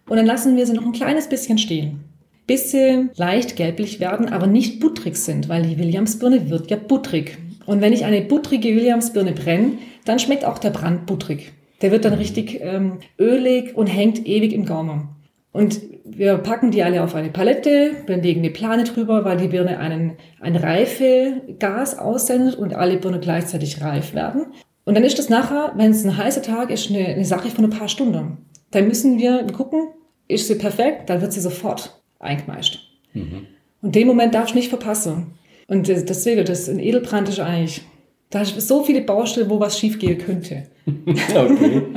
und 0.09 0.17
dann 0.17 0.27
lassen 0.27 0.57
wir 0.57 0.67
sie 0.67 0.73
noch 0.73 0.85
ein 0.85 0.91
kleines 0.91 1.29
bisschen 1.29 1.59
stehen. 1.59 2.01
Bis 2.49 2.73
sie 2.73 3.11
leicht 3.15 3.55
gelblich 3.55 4.01
werden, 4.01 4.29
aber 4.29 4.49
nicht 4.49 4.81
butterig 4.81 5.15
sind, 5.15 5.49
weil 5.49 5.63
die 5.63 5.79
Williamsbirne 5.79 6.51
wird 6.51 6.69
ja 6.69 6.77
butterig. 6.77 7.39
Und 7.67 7.81
wenn 7.81 7.93
ich 7.93 8.05
eine 8.05 8.23
buttrige 8.23 8.75
Williamsbirne 8.75 9.33
brenne, 9.33 9.79
dann 10.05 10.19
schmeckt 10.19 10.45
auch 10.45 10.59
der 10.59 10.71
Brand 10.71 11.07
butrig. 11.07 11.53
Der 11.81 11.91
wird 11.91 12.05
dann 12.05 12.15
richtig 12.15 12.61
ähm, 12.61 12.99
ölig 13.19 13.77
und 13.77 13.87
hängt 13.87 14.27
ewig 14.27 14.53
im 14.53 14.65
Gaumen. 14.65 15.09
Und 15.53 15.81
wir 16.05 16.39
packen 16.39 16.71
die 16.71 16.83
alle 16.83 17.03
auf 17.03 17.15
eine 17.15 17.29
Palette, 17.29 17.93
wir 18.07 18.17
legen 18.17 18.41
eine 18.41 18.51
Plane 18.51 18.85
drüber, 18.85 19.25
weil 19.25 19.37
die 19.37 19.49
Birne 19.49 19.79
einen, 19.79 20.13
ein 20.41 20.57
Reifegas 20.57 21.99
aussendet 21.99 22.55
und 22.55 22.75
alle 22.75 22.97
Birnen 22.97 23.21
gleichzeitig 23.21 23.83
reif 23.83 24.15
werden. 24.15 24.47
Und 24.85 24.95
dann 24.95 25.05
ist 25.05 25.19
das 25.19 25.29
nachher, 25.29 25.73
wenn 25.77 25.91
es 25.91 26.05
ein 26.05 26.17
heißer 26.17 26.43
Tag 26.43 26.71
ist, 26.71 26.91
eine, 26.91 27.07
eine 27.07 27.25
Sache 27.25 27.51
von 27.51 27.65
ein 27.65 27.71
paar 27.71 27.89
Stunden. 27.89 28.39
Dann 28.71 28.89
müssen 28.89 29.19
wir 29.19 29.47
gucken, 29.49 29.89
ist 30.27 30.49
sie 30.49 30.55
perfekt, 30.55 31.11
dann 31.11 31.21
wird 31.21 31.33
sie 31.33 31.41
sofort 31.41 32.01
eingemeischt. 32.19 32.89
Mhm. 33.13 33.47
Und 33.83 33.95
den 33.95 34.07
Moment 34.07 34.35
darfst 34.35 34.55
du 34.55 34.59
nicht 34.59 34.71
verpassen. 34.71 35.35
Und 35.69 35.89
deswegen, 35.89 36.45
das 36.45 36.69
ein 36.69 36.79
Edelbrand 36.79 37.29
ist 37.29 37.41
eigentlich, 37.41 37.83
da 38.31 38.43
ist 38.43 38.61
so 38.67 38.83
viele 38.83 39.03
Baustellen, 39.03 39.51
wo 39.51 39.61
was 39.61 39.79
schiefgehen 39.79 40.19
könnte. 40.19 40.65
okay. 41.07 41.83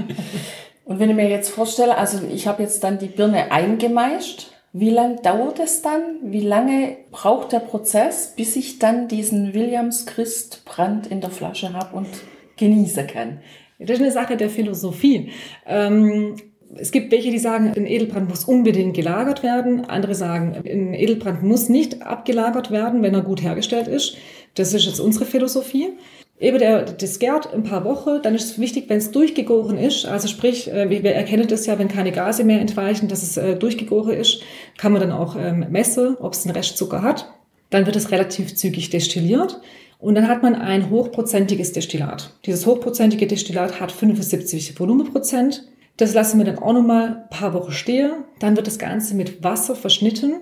Und 0.85 0.99
wenn 0.99 1.09
ich 1.09 1.15
mir 1.15 1.29
jetzt 1.29 1.49
vorstelle, 1.49 1.97
also 1.97 2.19
ich 2.31 2.47
habe 2.47 2.61
jetzt 2.61 2.83
dann 2.83 2.99
die 2.99 3.07
Birne 3.07 3.51
eingemeischt, 3.51 4.51
wie 4.71 4.91
lange 4.91 5.15
dauert 5.21 5.59
es 5.59 5.81
dann? 5.81 6.01
Wie 6.21 6.41
lange 6.41 6.97
braucht 7.09 7.53
der 7.53 7.59
Prozess, 7.59 8.33
bis 8.35 8.55
ich 8.55 8.77
dann 8.77 9.07
diesen 9.07 9.53
Williams 9.53 10.05
Christ 10.05 10.63
Brand 10.65 11.07
in 11.07 11.21
der 11.21 11.31
Flasche 11.31 11.73
habe 11.73 11.95
und 11.95 12.07
genießen 12.57 13.07
kann? 13.07 13.39
Das 13.79 13.91
ist 13.91 14.01
eine 14.01 14.11
Sache 14.11 14.37
der 14.37 14.49
Philosophie. 14.49 15.31
Ähm, 15.65 16.35
es 16.77 16.91
gibt 16.91 17.11
welche, 17.11 17.31
die 17.31 17.39
sagen, 17.39 17.73
ein 17.75 17.85
Edelbrand 17.85 18.29
muss 18.29 18.45
unbedingt 18.45 18.95
gelagert 18.95 19.43
werden. 19.43 19.85
Andere 19.85 20.15
sagen, 20.15 20.55
ein 20.65 20.93
Edelbrand 20.93 21.43
muss 21.43 21.69
nicht 21.69 22.01
abgelagert 22.01 22.71
werden, 22.71 23.01
wenn 23.01 23.13
er 23.13 23.21
gut 23.21 23.41
hergestellt 23.41 23.87
ist. 23.87 24.17
Das 24.55 24.73
ist 24.73 24.85
jetzt 24.85 24.99
unsere 24.99 25.25
Philosophie. 25.25 25.89
Eben 26.37 26.59
der, 26.59 26.83
das 26.83 27.19
gärt 27.19 27.53
ein 27.53 27.63
paar 27.63 27.85
Wochen, 27.85 28.21
dann 28.21 28.35
ist 28.35 28.51
es 28.51 28.59
wichtig, 28.59 28.85
wenn 28.89 28.97
es 28.97 29.11
durchgegoren 29.11 29.77
ist, 29.77 30.05
also 30.05 30.27
sprich, 30.27 30.69
äh, 30.69 30.89
wir 30.89 31.15
erkennen 31.15 31.47
das 31.47 31.65
ja, 31.65 31.79
wenn 31.79 31.87
keine 31.87 32.11
Gase 32.11 32.43
mehr 32.43 32.59
entweichen, 32.59 33.07
dass 33.07 33.23
es 33.23 33.37
äh, 33.37 33.55
durchgegoren 33.55 34.13
ist, 34.13 34.41
kann 34.77 34.91
man 34.91 34.99
dann 34.99 35.13
auch 35.13 35.37
ähm, 35.37 35.65
messen, 35.69 36.17
ob 36.19 36.33
es 36.33 36.45
einen 36.45 36.53
Restzucker 36.53 37.01
hat. 37.01 37.31
Dann 37.69 37.85
wird 37.85 37.95
es 37.95 38.11
relativ 38.11 38.53
zügig 38.53 38.89
destilliert 38.89 39.61
und 39.97 40.15
dann 40.15 40.27
hat 40.27 40.43
man 40.43 40.55
ein 40.55 40.89
hochprozentiges 40.89 41.71
Destillat. 41.71 42.31
Dieses 42.45 42.65
hochprozentige 42.65 43.27
Destillat 43.27 43.79
hat 43.79 43.93
75 43.93 44.77
Volumenprozent 44.77 45.63
Das 45.97 46.13
lassen 46.13 46.37
wir 46.37 46.45
dann 46.45 46.59
auch 46.59 46.73
nochmal 46.73 47.07
ein 47.07 47.29
paar 47.29 47.53
Wochen 47.53 47.71
stehen. 47.71 48.11
Dann 48.39 48.55
wird 48.57 48.67
das 48.67 48.79
Ganze 48.79 49.15
mit 49.15 49.43
Wasser 49.43 49.75
verschnitten. 49.75 50.41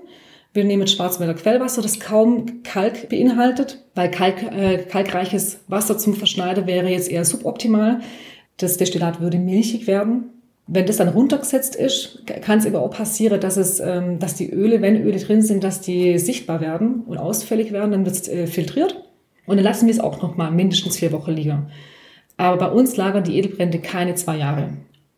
Wir 0.54 0.64
nehmen 0.64 0.88
Schwarzwälder 0.88 1.34
Quellwasser, 1.34 1.82
das 1.82 2.00
kaum 2.00 2.62
Kalk 2.64 3.10
beinhaltet, 3.10 3.84
weil 3.96 4.12
Kalk, 4.12 4.44
äh, 4.44 4.78
kalkreiches 4.84 5.62
Wasser 5.68 5.98
zum 5.98 6.14
Verschneiden 6.14 6.68
wäre 6.68 6.90
jetzt 6.90 7.10
eher 7.10 7.26
suboptimal. 7.26 8.02
Das 8.58 8.78
Destillat 8.78 9.20
würde 9.20 9.40
milchig 9.40 9.88
werden. 9.88 10.26
Wenn 10.68 10.86
das 10.86 10.98
dann 10.98 11.10
runtergesetzt 11.10 11.76
ist, 11.76 12.26
kann 12.42 12.60
es 12.60 12.68
aber 12.68 12.82
auch 12.82 12.92
passieren, 12.92 13.42
dass, 13.42 13.58
es, 13.58 13.80
ähm, 13.80 14.20
dass 14.20 14.36
die 14.36 14.50
Öle, 14.50 14.82
wenn 14.82 15.04
Öle 15.04 15.18
drin 15.18 15.42
sind, 15.42 15.64
dass 15.64 15.82
die 15.82 16.18
sichtbar 16.20 16.62
werden 16.62 17.02
und 17.02 17.18
ausfällig 17.18 17.72
werden. 17.72 17.92
Dann 17.92 18.06
wird 18.06 18.16
es 18.16 18.28
äh, 18.28 18.48
filtriert 18.48 19.04
und 19.46 19.58
dann 19.58 19.64
lassen 19.64 19.88
wir 19.88 19.94
es 19.94 20.00
auch 20.00 20.22
noch 20.22 20.38
mal 20.38 20.52
mindestens 20.52 20.98
vier 20.98 21.12
Wochen 21.12 21.32
liegen. 21.32 21.68
Aber 22.38 22.58
bei 22.58 22.72
uns 22.72 22.96
lagern 22.96 23.24
die 23.24 23.38
Edelbrände 23.38 23.80
keine 23.80 24.16
zwei 24.16 24.38
Jahre. 24.38 24.70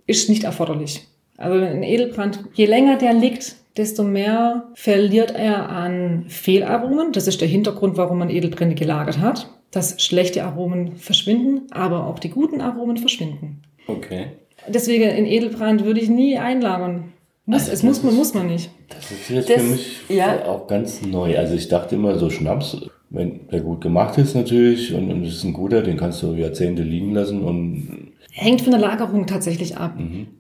Ist 0.07 0.29
nicht 0.29 0.43
erforderlich. 0.43 1.05
Also 1.37 1.57
ein 1.65 1.83
Edelbrand, 1.83 2.39
je 2.53 2.65
länger 2.65 2.97
der 2.97 3.13
liegt, 3.13 3.55
desto 3.75 4.03
mehr 4.03 4.65
verliert 4.75 5.31
er 5.35 5.69
an 5.69 6.25
Fehlaromen. 6.29 7.11
Das 7.11 7.27
ist 7.27 7.41
der 7.41 7.47
Hintergrund, 7.47 7.97
warum 7.97 8.19
man 8.19 8.29
Edelbrände 8.29 8.75
gelagert 8.75 9.19
hat. 9.19 9.49
Dass 9.71 10.01
schlechte 10.01 10.43
Aromen 10.45 10.95
verschwinden, 10.95 11.63
aber 11.71 12.07
auch 12.07 12.19
die 12.19 12.29
guten 12.29 12.61
Aromen 12.61 12.95
verschwinden. 12.97 13.61
Okay. 13.87 14.27
Deswegen 14.69 15.09
in 15.09 15.25
Edelbrand 15.25 15.83
würde 15.83 15.99
ich 15.99 16.07
nie 16.09 16.37
einlagern. 16.37 17.11
Muss, 17.45 17.61
Also 17.63 17.73
es 17.73 17.83
muss 17.83 18.01
man, 18.01 18.13
ist- 18.13 18.17
muss 18.17 18.33
man 18.33 18.47
nicht. 18.47 18.69
Das 18.89 19.11
ist 19.11 19.29
jetzt 19.29 19.49
Das- 19.49 19.57
für 19.61 19.63
mich 19.69 19.97
ja. 20.09 20.45
auch 20.45 20.67
ganz 20.67 21.01
neu. 21.01 21.37
Also 21.37 21.55
ich 21.55 21.67
dachte 21.67 21.95
immer 21.95 22.17
so 22.17 22.29
Schnaps, 22.29 22.77
wenn 23.09 23.47
der 23.51 23.61
gut 23.61 23.81
gemacht 23.81 24.17
ist 24.17 24.35
natürlich 24.35 24.93
und, 24.93 25.11
und 25.11 25.23
es 25.23 25.35
ist 25.35 25.43
ein 25.43 25.53
guter, 25.53 25.81
den 25.81 25.97
kannst 25.97 26.21
du 26.23 26.33
Jahrzehnte 26.33 26.83
liegen 26.83 27.13
lassen 27.13 27.41
und 27.41 28.11
Hängt 28.31 28.61
von 28.61 28.71
der 28.71 28.81
Lagerung 28.81 29.27
tatsächlich 29.27 29.77
ab. 29.77 29.97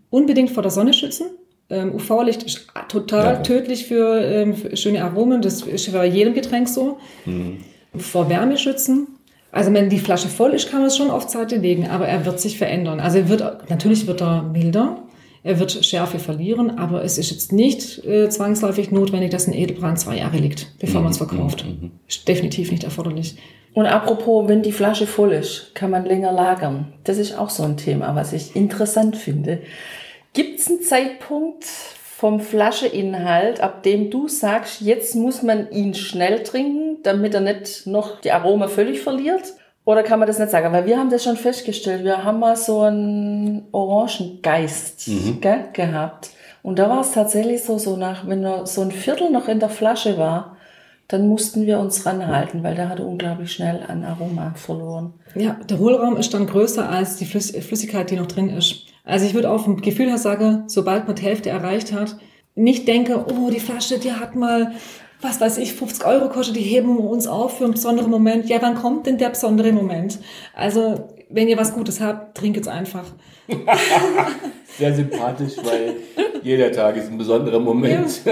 Unbedingt 0.09 0.51
vor 0.51 0.61
der 0.63 0.71
Sonne 0.71 0.91
schützen. 0.93 1.27
Ähm, 1.69 1.93
UV-Licht 1.95 2.43
ist 2.43 2.67
total 2.89 3.35
Ja. 3.35 3.39
tödlich 3.41 3.85
für, 3.85 4.21
ähm, 4.21 4.53
für 4.53 4.75
schöne 4.75 5.01
Aromen. 5.03 5.41
Das 5.41 5.61
ist 5.61 5.93
bei 5.93 6.05
jedem 6.05 6.33
Getränk 6.33 6.67
so. 6.67 6.97
Vor 7.97 8.29
Wärme 8.29 8.57
schützen. 8.57 9.07
Also 9.51 9.71
wenn 9.73 9.89
die 9.89 9.99
Flasche 9.99 10.27
voll 10.27 10.51
ist, 10.51 10.69
kann 10.69 10.79
man 10.79 10.87
es 10.87 10.97
schon 10.97 11.09
auf 11.09 11.29
Seite 11.29 11.55
legen, 11.55 11.87
aber 11.87 12.05
er 12.07 12.25
wird 12.25 12.41
sich 12.41 12.57
verändern. 12.57 12.99
Also 12.99 13.19
er 13.19 13.29
wird, 13.29 13.69
natürlich 13.69 14.05
wird 14.05 14.21
er 14.21 14.43
milder, 14.43 15.01
er 15.45 15.59
wird 15.59 15.85
Schärfe 15.85 16.17
verlieren, 16.17 16.79
aber 16.79 17.03
es 17.03 17.19
ist 17.19 17.29
jetzt 17.29 17.51
nicht 17.51 18.03
äh, 18.03 18.27
zwangsläufig 18.29 18.89
notwendig, 18.89 19.29
dass 19.29 19.47
ein 19.47 19.53
Edelbrand 19.53 19.99
zwei 19.99 20.17
Jahre 20.17 20.37
liegt, 20.37 20.71
bevor 20.79 21.01
man 21.01 21.11
es 21.11 21.19
verkauft. 21.19 21.63
Ist 22.07 22.27
definitiv 22.27 22.71
nicht 22.71 22.83
erforderlich. 22.83 23.37
Und 23.75 23.85
apropos, 23.85 24.47
wenn 24.47 24.63
die 24.63 24.71
Flasche 24.71 25.05
voll 25.05 25.33
ist, 25.33 25.75
kann 25.75 25.91
man 25.91 26.03
länger 26.03 26.31
lagern. 26.31 26.93
Das 27.03 27.19
ist 27.19 27.37
auch 27.37 27.51
so 27.51 27.61
ein 27.61 27.77
Thema, 27.77 28.15
was 28.15 28.33
ich 28.33 28.55
interessant 28.55 29.17
finde. 29.17 29.61
Gibt 30.33 30.59
es 30.59 30.67
einen 30.67 30.81
Zeitpunkt 30.81 31.63
vom 31.63 32.39
Flascheinhalt, 32.39 33.61
ab 33.61 33.83
dem 33.83 34.09
du 34.09 34.27
sagst, 34.27 34.81
jetzt 34.81 35.13
muss 35.13 35.43
man 35.43 35.69
ihn 35.69 35.93
schnell 35.93 36.41
trinken, 36.41 37.03
damit 37.03 37.35
er 37.35 37.41
nicht 37.41 37.85
noch 37.85 38.19
die 38.19 38.31
Aroma 38.31 38.67
völlig 38.67 38.99
verliert? 38.99 39.53
Oder 39.85 40.03
kann 40.03 40.19
man 40.19 40.27
das 40.27 40.39
nicht 40.39 40.51
sagen? 40.51 40.73
Weil 40.73 40.87
wir 40.87 40.97
haben 40.97 41.11
das 41.11 41.23
schon 41.23 41.37
festgestellt. 41.37 42.03
Wir 42.03 42.23
haben 42.23 42.39
mal 42.39 42.57
so 42.57 42.81
einen 42.81 43.67
Orangengeist 43.71 45.09
gell, 45.41 45.65
gehabt. 45.73 46.31
Und 46.63 46.79
da 46.79 46.89
war 46.89 47.01
es 47.01 47.11
tatsächlich 47.11 47.63
so, 47.63 47.77
so 47.77 47.95
nach, 47.95 48.27
wenn 48.27 48.41
nur 48.41 48.65
so 48.65 48.81
ein 48.81 48.91
Viertel 48.91 49.29
noch 49.29 49.47
in 49.47 49.59
der 49.59 49.69
Flasche 49.69 50.17
war, 50.17 50.57
dann 51.07 51.27
mussten 51.27 51.67
wir 51.67 51.79
uns 51.79 52.03
ranhalten, 52.05 52.63
weil 52.63 52.73
der 52.73 52.89
hatte 52.89 53.05
unglaublich 53.05 53.51
schnell 53.51 53.83
an 53.87 54.03
Aroma 54.03 54.53
verloren. 54.55 55.13
Ja, 55.35 55.59
der 55.69 55.77
Hohlraum 55.77 56.17
ist 56.17 56.33
dann 56.33 56.47
größer 56.47 56.89
als 56.89 57.17
die 57.17 57.25
Flüss 57.25 57.51
Flüssigkeit, 57.51 58.09
die 58.09 58.15
noch 58.15 58.25
drin 58.25 58.49
ist. 58.49 58.87
Also 59.03 59.27
ich 59.27 59.35
würde 59.35 59.51
auch 59.51 59.63
vom 59.63 59.81
Gefühl 59.81 60.07
her 60.07 60.17
sagen, 60.17 60.63
sobald 60.65 61.05
man 61.05 61.15
die 61.15 61.21
Hälfte 61.21 61.51
erreicht 61.51 61.93
hat, 61.93 62.17
nicht 62.55 62.87
denke, 62.87 63.25
oh, 63.29 63.51
die 63.51 63.59
Flasche, 63.59 63.99
die 63.99 64.13
hat 64.13 64.35
mal, 64.35 64.71
was 65.21 65.41
weiß 65.41 65.57
ich, 65.57 65.73
50 65.73 66.05
Euro 66.05 66.29
kostet, 66.29 66.55
die 66.55 66.61
heben 66.61 66.97
wir 66.97 67.09
uns 67.09 67.27
auf 67.27 67.57
für 67.57 67.65
einen 67.65 67.73
besonderen 67.73 68.11
Moment. 68.11 68.47
Ja, 68.49 68.61
wann 68.61 68.75
kommt 68.75 69.05
denn 69.07 69.17
der 69.17 69.29
besondere 69.29 69.71
Moment? 69.71 70.19
Also, 70.53 71.07
wenn 71.29 71.47
ihr 71.47 71.57
was 71.57 71.73
Gutes 71.73 72.01
habt, 72.01 72.37
trinkt 72.37 72.57
es 72.61 72.67
einfach. 72.67 73.05
sehr 74.77 74.93
sympathisch, 74.93 75.53
weil 75.63 75.95
jeder 76.43 76.71
Tag 76.71 76.95
ist 76.97 77.09
ein 77.09 77.17
besonderer 77.17 77.59
Moment. 77.59 78.21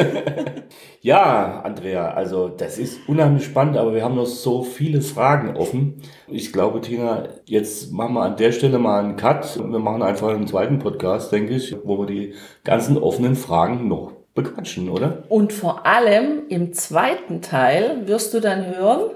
Ja. 1.01 1.61
Andrea, 1.63 2.11
also 2.11 2.47
das 2.47 2.77
ist 2.77 3.07
unheimlich 3.07 3.43
spannend, 3.43 3.77
aber 3.77 3.93
wir 3.93 4.03
haben 4.03 4.15
noch 4.15 4.25
so 4.25 4.63
viele 4.63 5.01
Fragen 5.01 5.57
offen. 5.57 6.01
Ich 6.27 6.53
glaube, 6.53 6.79
Tina, 6.79 7.27
jetzt 7.45 7.91
machen 7.91 8.13
wir 8.15 8.21
an 8.21 8.37
der 8.37 8.53
Stelle 8.53 8.79
mal 8.79 9.03
einen 9.03 9.17
Cut 9.17 9.57
und 9.57 9.71
wir 9.71 9.79
machen 9.79 10.01
einfach 10.01 10.29
einen 10.29 10.47
zweiten 10.47 10.79
Podcast, 10.79 11.31
denke 11.31 11.55
ich, 11.55 11.75
wo 11.83 11.99
wir 11.99 12.05
die 12.05 12.33
ganzen 12.63 12.97
offenen 12.97 13.35
Fragen 13.35 13.89
noch 13.89 14.13
bequatschen, 14.35 14.89
oder? 14.89 15.23
Und 15.29 15.53
vor 15.53 15.85
allem 15.85 16.43
im 16.49 16.73
zweiten 16.73 17.41
Teil 17.41 18.07
wirst 18.07 18.33
du 18.33 18.39
dann 18.39 18.75
hören, 18.75 19.11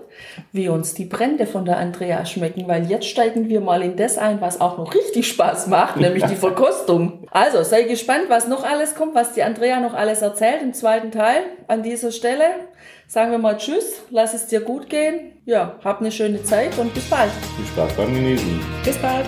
wie 0.52 0.70
uns 0.70 0.94
die 0.94 1.06
Brände 1.06 1.48
von 1.48 1.66
der 1.66 1.78
Andrea 1.78 2.26
schmecken, 2.26 2.68
weil 2.68 2.90
jetzt 2.90 3.08
steigen 3.08 3.50
wir 3.50 3.62
mal 3.62 3.82
in 3.82 3.96
das 3.96 4.18
ein, 4.18 4.42
was 4.42 4.62
auch 4.62 4.78
noch 4.78 4.94
richtig 4.94 5.28
Spaß 5.28 5.68
macht, 5.68 5.98
nämlich 5.98 6.24
die 6.26 6.36
Verkostung. 6.48 7.26
Also 7.32 7.64
sei 7.64 7.84
gespannt, 7.84 8.26
was 8.30 8.48
noch 8.48 8.64
alles 8.64 8.96
kommt, 8.96 9.16
was 9.16 9.34
die 9.34 9.44
Andrea 9.44 9.80
noch 9.80 9.94
alles 9.94 10.22
erzählt 10.22 10.62
im 10.62 10.74
zweiten 10.74 11.12
Teil. 11.12 11.42
An 11.68 11.82
dieser 11.82 12.12
Stelle 12.12 12.46
sagen 13.08 13.32
wir 13.32 13.40
mal 13.40 13.58
Tschüss, 13.58 14.02
lass 14.12 14.34
es 14.34 14.48
dir 14.48 14.62
gut 14.62 14.90
gehen. 14.90 15.34
Ja, 15.46 15.80
hab 15.84 16.00
eine 16.00 16.12
schöne 16.12 16.44
Zeit 16.44 16.78
und 16.78 16.94
bis 16.94 17.10
bald. 17.10 17.32
Viel 17.56 17.66
Spaß 17.66 17.94
beim 17.94 18.14
Genießen. 18.14 18.60
Bis 18.84 18.98
bald. 18.98 19.28